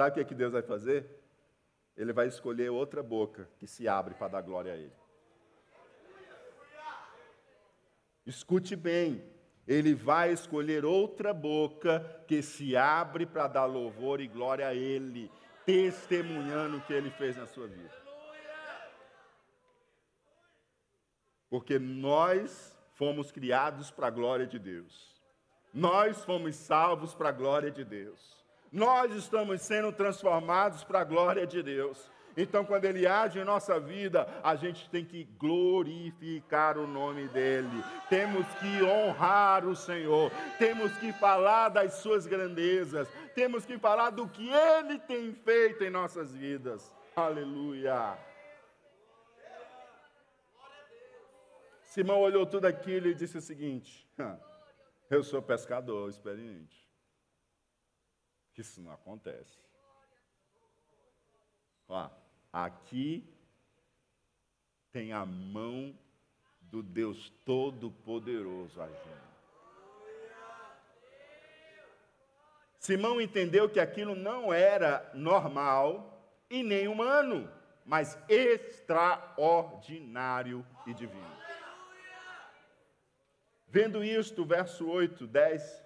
[0.00, 1.04] Sabe o que, é que Deus vai fazer?
[1.94, 4.94] Ele vai escolher outra boca que se abre para dar glória a Ele.
[8.24, 9.22] Escute bem,
[9.68, 15.30] Ele vai escolher outra boca que se abre para dar louvor e glória a Ele
[15.66, 17.94] testemunhando o que ele fez na sua vida.
[21.50, 25.14] Porque nós fomos criados para a glória de Deus.
[25.74, 28.39] Nós fomos salvos para a glória de Deus.
[28.72, 32.10] Nós estamos sendo transformados para a glória de Deus.
[32.36, 37.84] Então, quando Ele age em nossa vida, a gente tem que glorificar o nome dEle,
[38.08, 44.28] temos que honrar o Senhor, temos que falar das Suas grandezas, temos que falar do
[44.28, 46.92] que Ele tem feito em nossas vidas.
[47.16, 48.16] Aleluia.
[51.82, 54.08] Simão olhou tudo aquilo e disse o seguinte:
[55.10, 56.79] Eu sou pescador experiente.
[58.56, 59.58] Isso não acontece.
[61.88, 62.10] Ó,
[62.52, 63.24] aqui
[64.92, 65.96] tem a mão
[66.60, 69.30] do Deus Todo-Poderoso agindo.
[72.78, 77.52] Simão entendeu que aquilo não era normal e nem humano,
[77.84, 81.38] mas extraordinário e divino.
[83.68, 85.84] Vendo isto, verso 8, 10,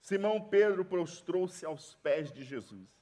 [0.00, 3.00] Simão Pedro prostrou-se aos pés de Jesus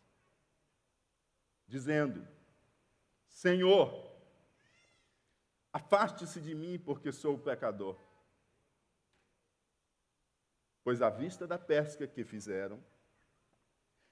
[1.68, 2.26] dizendo:
[3.28, 4.10] Senhor,
[5.72, 7.96] afaste-se de mim, porque sou pecador.
[10.82, 12.82] Pois à vista da pesca que fizeram,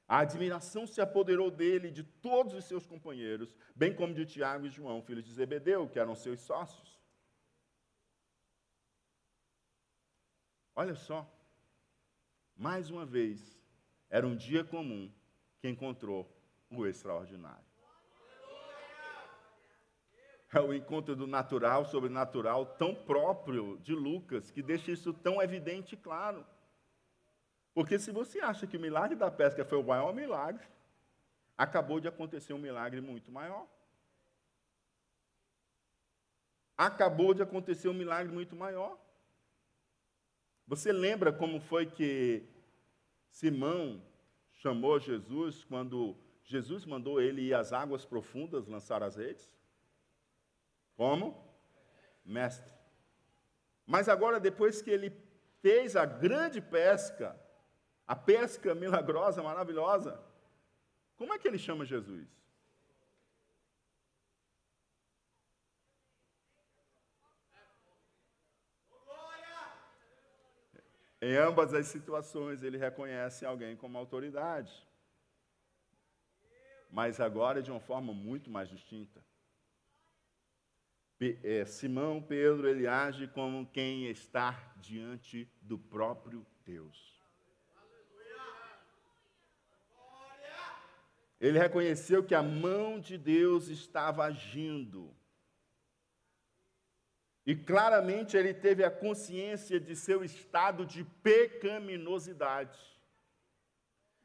[0.06, 4.66] a admiração se apoderou dele e de todos os seus companheiros, bem como de Tiago
[4.66, 7.00] e João, filhos de Zebedeu, que eram seus sócios.
[10.76, 11.26] Olha só,
[12.56, 13.60] mais uma vez,
[14.08, 15.12] era um dia comum
[15.60, 16.30] que encontrou
[16.70, 17.64] o extraordinário.
[20.52, 25.94] É o encontro do natural, sobrenatural, tão próprio de Lucas, que deixa isso tão evidente
[25.94, 26.46] e claro.
[27.74, 30.66] Porque se você acha que o milagre da pesca foi o maior milagre,
[31.58, 33.66] acabou de acontecer um milagre muito maior.
[36.74, 38.98] Acabou de acontecer um milagre muito maior.
[40.66, 42.44] Você lembra como foi que
[43.30, 44.02] Simão
[44.52, 49.52] chamou Jesus quando Jesus mandou ele ir às águas profundas lançar as redes?
[50.96, 51.46] Como?
[52.26, 52.74] mestre.
[53.86, 55.16] Mas agora, depois que ele
[55.62, 57.40] fez a grande pesca,
[58.06, 60.20] a pesca milagrosa, maravilhosa,
[61.16, 62.28] como é que ele chama Jesus?
[71.26, 74.72] Em ambas as situações, ele reconhece alguém como autoridade.
[76.88, 79.20] Mas agora de uma forma muito mais distinta.
[81.42, 87.20] É, Simão Pedro, ele age como quem está diante do próprio Deus.
[91.40, 95.12] Ele reconheceu que a mão de Deus estava agindo.
[97.46, 102.76] E claramente ele teve a consciência de seu estado de pecaminosidade.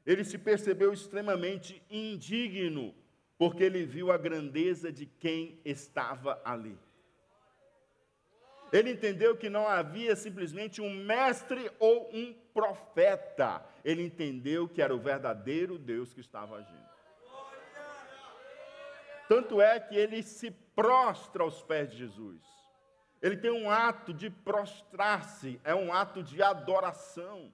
[0.03, 2.95] Ele se percebeu extremamente indigno,
[3.37, 6.75] porque ele viu a grandeza de quem estava ali.
[8.73, 13.63] Ele entendeu que não havia simplesmente um mestre ou um profeta.
[13.83, 16.89] Ele entendeu que era o verdadeiro Deus que estava agindo.
[19.27, 22.60] Tanto é que ele se prostra aos pés de Jesus.
[23.21, 27.53] Ele tem um ato de prostrar-se, é um ato de adoração.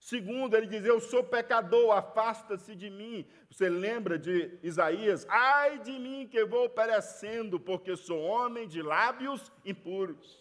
[0.00, 3.26] Segundo, ele diz: Eu sou pecador, afasta-se de mim.
[3.50, 5.26] Você lembra de Isaías?
[5.28, 10.39] Ai de mim que vou perecendo, porque sou homem de lábios impuros.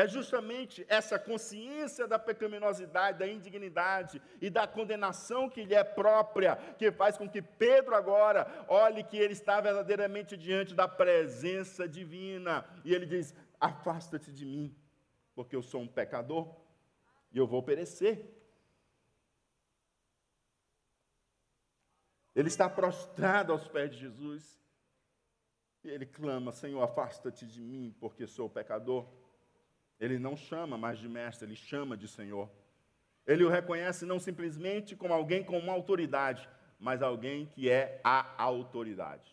[0.00, 6.56] É justamente essa consciência da pecaminosidade, da indignidade e da condenação que lhe é própria,
[6.78, 12.64] que faz com que Pedro agora olhe que ele está verdadeiramente diante da presença divina.
[12.82, 14.74] E ele diz: Afasta-te de mim,
[15.34, 16.48] porque eu sou um pecador
[17.30, 18.24] e eu vou perecer.
[22.34, 24.58] Ele está prostrado aos pés de Jesus
[25.84, 29.19] e ele clama: Senhor, afasta-te de mim, porque sou pecador.
[30.00, 32.50] Ele não chama mais de mestre, ele chama de Senhor.
[33.26, 36.48] Ele o reconhece não simplesmente como alguém com uma autoridade,
[36.78, 39.30] mas alguém que é a autoridade.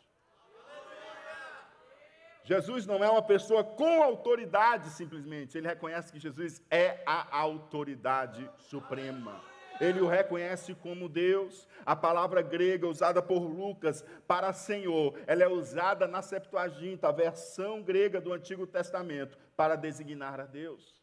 [2.43, 8.49] Jesus não é uma pessoa com autoridade simplesmente, ele reconhece que Jesus é a autoridade
[8.57, 9.41] suprema
[9.79, 11.67] ele o reconhece como Deus.
[11.85, 17.81] A palavra grega usada por Lucas para Senhor, ela é usada na Septuaginta, a versão
[17.81, 21.01] grega do Antigo Testamento, para designar a Deus.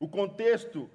[0.00, 0.88] O contexto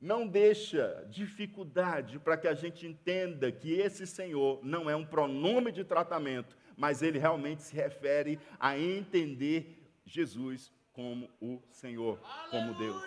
[0.00, 5.70] não deixa dificuldade para que a gente entenda que esse Senhor não é um pronome
[5.70, 12.20] de tratamento, mas ele realmente se refere a entender Jesus como o Senhor,
[12.50, 13.02] como Deus.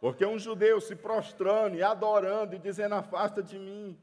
[0.00, 3.98] Porque um judeu se prostrando e adorando e dizendo: Afasta de mim,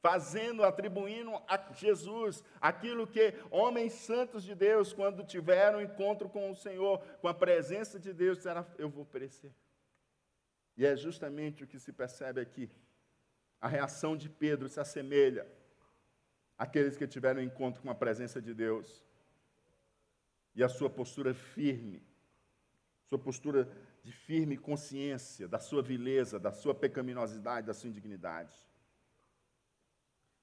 [0.00, 6.54] fazendo, atribuindo a Jesus aquilo que homens santos de Deus, quando tiveram encontro com o
[6.54, 9.50] Senhor, com a presença de Deus, disseram: Eu vou perecer.
[10.76, 12.70] E é justamente o que se percebe aqui.
[13.60, 15.46] A reação de Pedro se assemelha
[16.56, 19.07] àqueles que tiveram encontro com a presença de Deus
[20.58, 22.02] e a sua postura firme,
[23.08, 23.70] sua postura
[24.02, 28.52] de firme consciência da sua vileza, da sua pecaminosidade, da sua indignidade.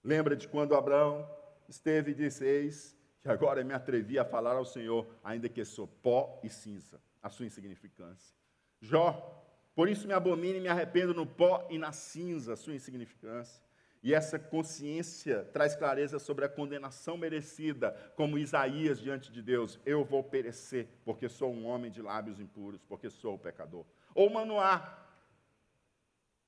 [0.02, 1.30] Lembra de quando Abraão
[1.68, 5.86] esteve e disse: Eis que agora me atrevi a falar ao Senhor, ainda que sou
[5.86, 8.34] pó e cinza, a sua insignificância.
[8.80, 9.46] Jó,
[9.76, 13.62] por isso me abomino e me arrependo no pó e na cinza, a sua insignificância.
[14.06, 20.06] E essa consciência traz clareza sobre a condenação merecida, como Isaías diante de Deus: eu
[20.06, 23.84] vou perecer, porque sou um homem de lábios impuros, porque sou pecador.
[24.14, 25.04] Ou Manoá,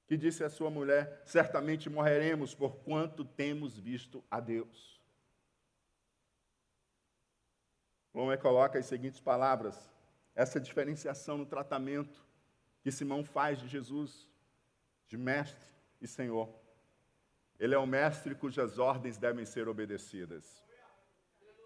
[0.05, 5.01] que disse à sua mulher: certamente morreremos, por quanto temos visto a Deus.
[8.13, 9.91] Lomé coloca as seguintes palavras:
[10.35, 12.23] essa diferenciação no tratamento
[12.83, 14.29] que Simão faz de Jesus,
[15.07, 15.67] de mestre
[15.99, 16.66] e Senhor.
[17.59, 20.63] Ele é o mestre cujas ordens devem ser obedecidas.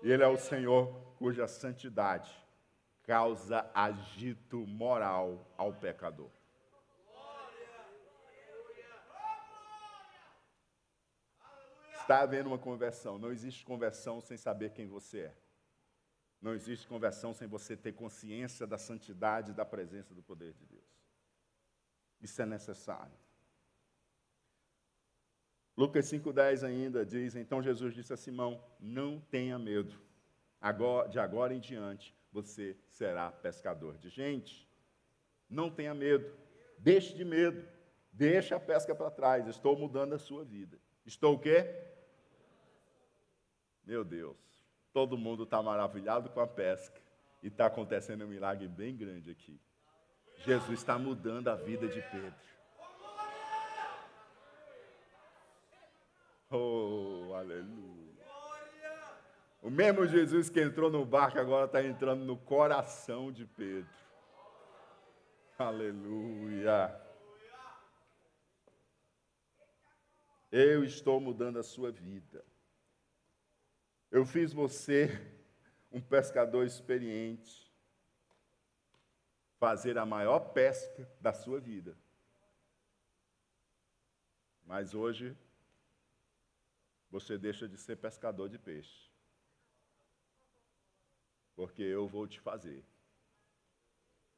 [0.01, 2.31] Ele é o Senhor cuja santidade
[3.03, 6.31] causa agito moral ao pecador.
[11.99, 13.17] Está havendo uma conversão.
[13.17, 15.37] Não existe conversão sem saber quem você é.
[16.41, 20.65] Não existe conversão sem você ter consciência da santidade e da presença do poder de
[20.65, 20.89] Deus.
[22.19, 23.17] Isso é necessário.
[25.81, 29.99] Lucas 5,10 ainda diz: Então Jesus disse a Simão: Não tenha medo,
[30.61, 34.69] agora, de agora em diante você será pescador de gente.
[35.49, 36.31] Não tenha medo,
[36.77, 37.67] deixe de medo,
[38.13, 40.77] deixe a pesca para trás, estou mudando a sua vida.
[41.03, 41.65] Estou o quê?
[43.83, 44.37] Meu Deus,
[44.93, 47.01] todo mundo está maravilhado com a pesca
[47.41, 49.59] e está acontecendo um milagre bem grande aqui.
[50.45, 52.50] Jesus está mudando a vida de Pedro.
[56.53, 58.11] Oh, aleluia.
[59.61, 63.89] O mesmo Jesus que entrou no barco agora está entrando no coração de Pedro.
[65.57, 66.99] Aleluia.
[70.51, 72.43] Eu estou mudando a sua vida.
[74.11, 75.07] Eu fiz você
[75.89, 77.71] um pescador experiente.
[79.57, 81.97] Fazer a maior pesca da sua vida.
[84.65, 85.37] Mas hoje,
[87.11, 89.11] você deixa de ser pescador de peixe.
[91.55, 92.83] Porque eu vou te fazer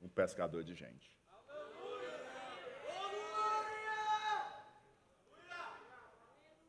[0.01, 1.13] um pescador de gente.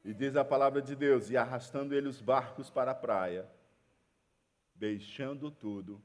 [0.04, 3.50] E diz a palavra de Deus: e arrastando ele os barcos para a praia,
[4.74, 6.04] deixando tudo,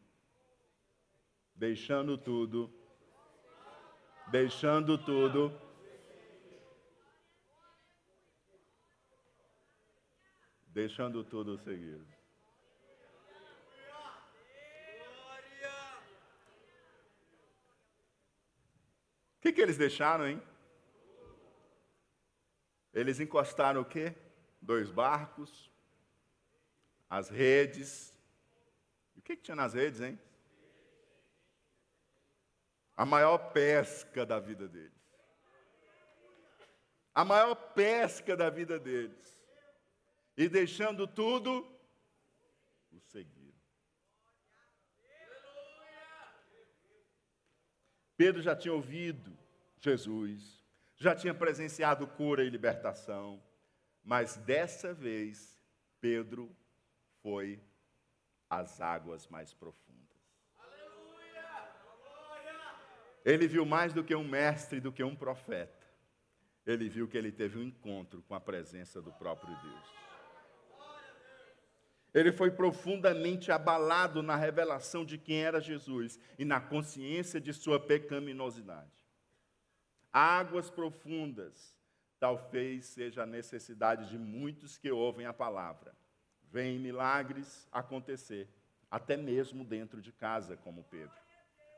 [1.54, 2.74] deixando tudo,
[4.32, 5.69] deixando tudo.
[10.80, 12.00] Deixando tudo seguir.
[19.36, 20.42] O que, que eles deixaram, hein?
[22.94, 24.16] Eles encostaram o quê?
[24.62, 25.70] Dois barcos,
[27.10, 28.18] as redes.
[29.18, 30.18] O que, que tinha nas redes, hein?
[32.96, 34.94] A maior pesca da vida deles.
[37.14, 39.39] A maior pesca da vida deles.
[40.40, 41.70] E deixando tudo,
[42.92, 43.60] o seguiram.
[48.18, 49.38] Pedro já tinha ouvido
[49.80, 50.60] Jesus
[51.00, 53.42] já tinha presenciado cura e libertação,
[54.04, 55.58] mas dessa vez
[56.02, 56.54] Pedro
[57.22, 57.62] foi
[58.50, 59.98] às águas mais profundas.
[63.24, 65.88] Ele viu mais do que um mestre, do que um profeta.
[66.66, 70.09] Ele viu que ele teve um encontro com a presença do próprio Deus.
[72.14, 77.80] Ele foi profundamente abalado na revelação de quem era Jesus e na consciência de sua
[77.80, 79.00] pecaminosidade
[80.12, 81.76] águas profundas,
[82.20, 85.96] talvez seja a necessidade de muitos que ouvem a palavra.
[86.52, 88.50] Vêm milagres acontecer,
[88.90, 91.16] até mesmo dentro de casa, como Pedro.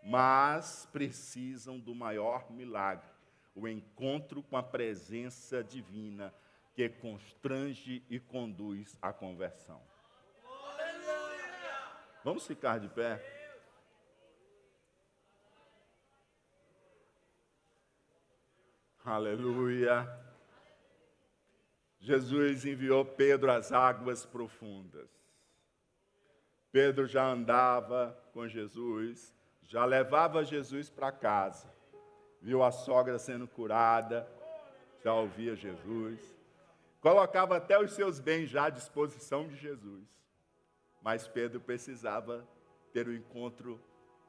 [0.03, 3.09] Mas precisam do maior milagre,
[3.53, 6.34] o encontro com a presença divina
[6.73, 9.82] que constrange e conduz à conversão.
[12.24, 13.19] Vamos ficar de pé?
[19.03, 20.07] Aleluia.
[21.99, 25.09] Jesus enviou Pedro às águas profundas.
[26.72, 31.67] Pedro já andava com Jesus, já levava Jesus para casa.
[32.39, 34.28] Viu a sogra sendo curada,
[35.03, 36.19] já ouvia Jesus.
[36.99, 40.20] Colocava até os seus bens já à disposição de Jesus.
[41.02, 42.47] Mas Pedro precisava
[42.93, 43.80] ter o um encontro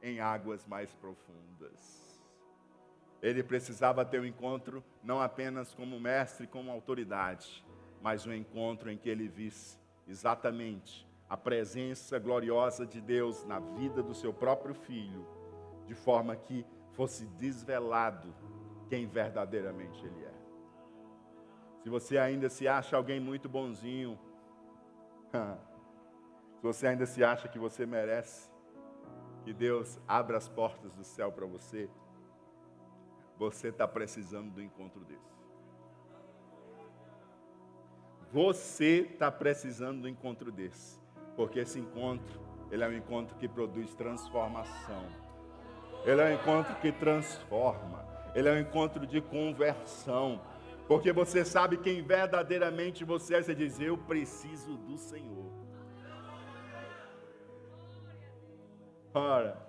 [0.03, 2.21] em águas mais profundas.
[3.23, 7.65] Ele precisava ter um encontro não apenas como mestre, como autoridade,
[8.01, 14.03] mas um encontro em que ele visse exatamente a presença gloriosa de Deus na vida
[14.03, 15.27] do seu próprio filho,
[15.87, 18.35] de forma que fosse desvelado
[18.89, 20.35] quem verdadeiramente ele é.
[21.83, 24.19] Se você ainda se acha alguém muito bonzinho,
[26.63, 28.49] se você ainda se acha que você merece,
[29.43, 31.91] que Deus abra as portas do céu para você,
[33.37, 35.33] você está precisando do encontro desse.
[38.31, 41.01] Você está precisando do encontro desse.
[41.35, 42.41] Porque esse encontro,
[42.71, 45.05] ele é um encontro que produz transformação.
[46.05, 48.07] Ele é um encontro que transforma.
[48.37, 50.41] Ele é um encontro de conversão.
[50.87, 53.43] Porque você sabe quem verdadeiramente você é.
[53.43, 55.62] Você diz, eu preciso do Senhor.
[59.15, 59.67] Ora,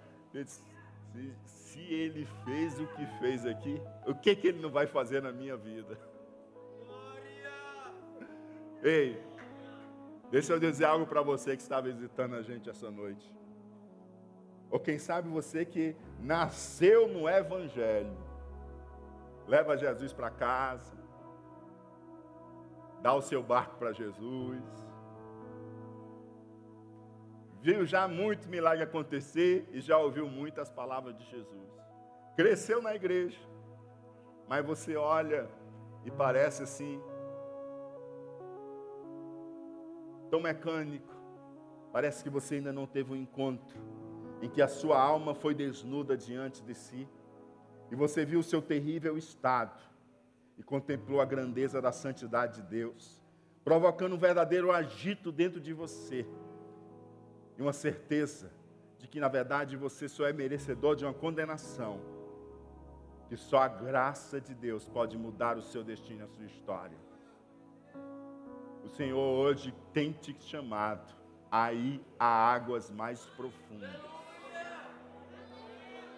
[1.45, 5.31] se ele fez o que fez aqui, o que, que ele não vai fazer na
[5.31, 5.97] minha vida?
[8.81, 9.21] Ei,
[10.29, 13.33] deixa eu dizer algo para você que está visitando a gente essa noite.
[14.69, 18.17] Ou quem sabe você que nasceu no Evangelho,
[19.47, 20.97] leva Jesus para casa,
[23.01, 24.63] dá o seu barco para Jesus,
[27.63, 31.71] viu já muito milagre acontecer e já ouviu muitas palavras de Jesus.
[32.35, 33.39] Cresceu na igreja,
[34.49, 35.49] mas você olha
[36.03, 37.01] e parece assim,
[40.29, 41.15] tão mecânico.
[41.93, 43.79] Parece que você ainda não teve um encontro
[44.41, 47.07] em que a sua alma foi desnuda diante de si
[47.89, 49.81] e você viu o seu terrível estado
[50.57, 53.23] e contemplou a grandeza da santidade de Deus,
[53.63, 56.27] provocando um verdadeiro agito dentro de você
[57.57, 58.51] e uma certeza
[58.97, 61.99] de que na verdade você só é merecedor de uma condenação,
[63.27, 66.97] que só a graça de Deus pode mudar o seu destino, a sua história.
[68.83, 71.13] O Senhor hoje tem te chamado
[71.51, 74.01] aí a águas mais profundas.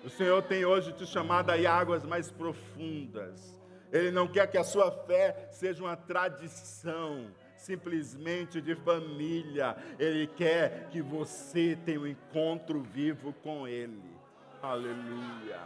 [0.04, 3.60] O Senhor tem hoje te chamado aí a águas mais profundas.
[3.92, 7.28] Ele não quer que a sua fé seja uma tradição,
[7.66, 9.76] simplesmente de família.
[9.98, 14.16] Ele quer que você tenha um encontro vivo com Ele.
[14.62, 15.62] Aleluia.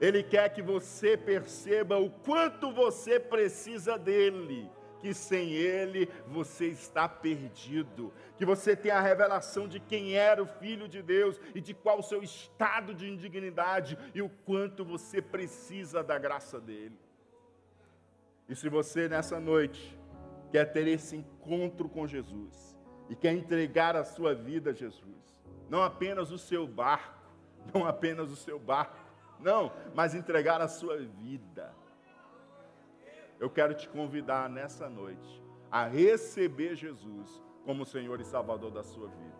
[0.00, 4.68] Ele quer que você perceba o quanto você precisa dele
[5.00, 10.46] que sem Ele você está perdido, que você tem a revelação de quem era o
[10.46, 15.22] Filho de Deus e de qual o seu estado de indignidade e o quanto você
[15.22, 16.98] precisa da graça dEle.
[18.46, 19.98] E se você nessa noite
[20.50, 22.78] quer ter esse encontro com Jesus
[23.08, 27.18] e quer entregar a sua vida a Jesus, não apenas o seu barco,
[27.72, 28.96] não apenas o seu barco,
[29.38, 31.74] não, mas entregar a sua vida
[33.40, 35.42] eu quero te convidar nessa noite
[35.72, 39.39] a receber Jesus como Senhor e Salvador da sua vida.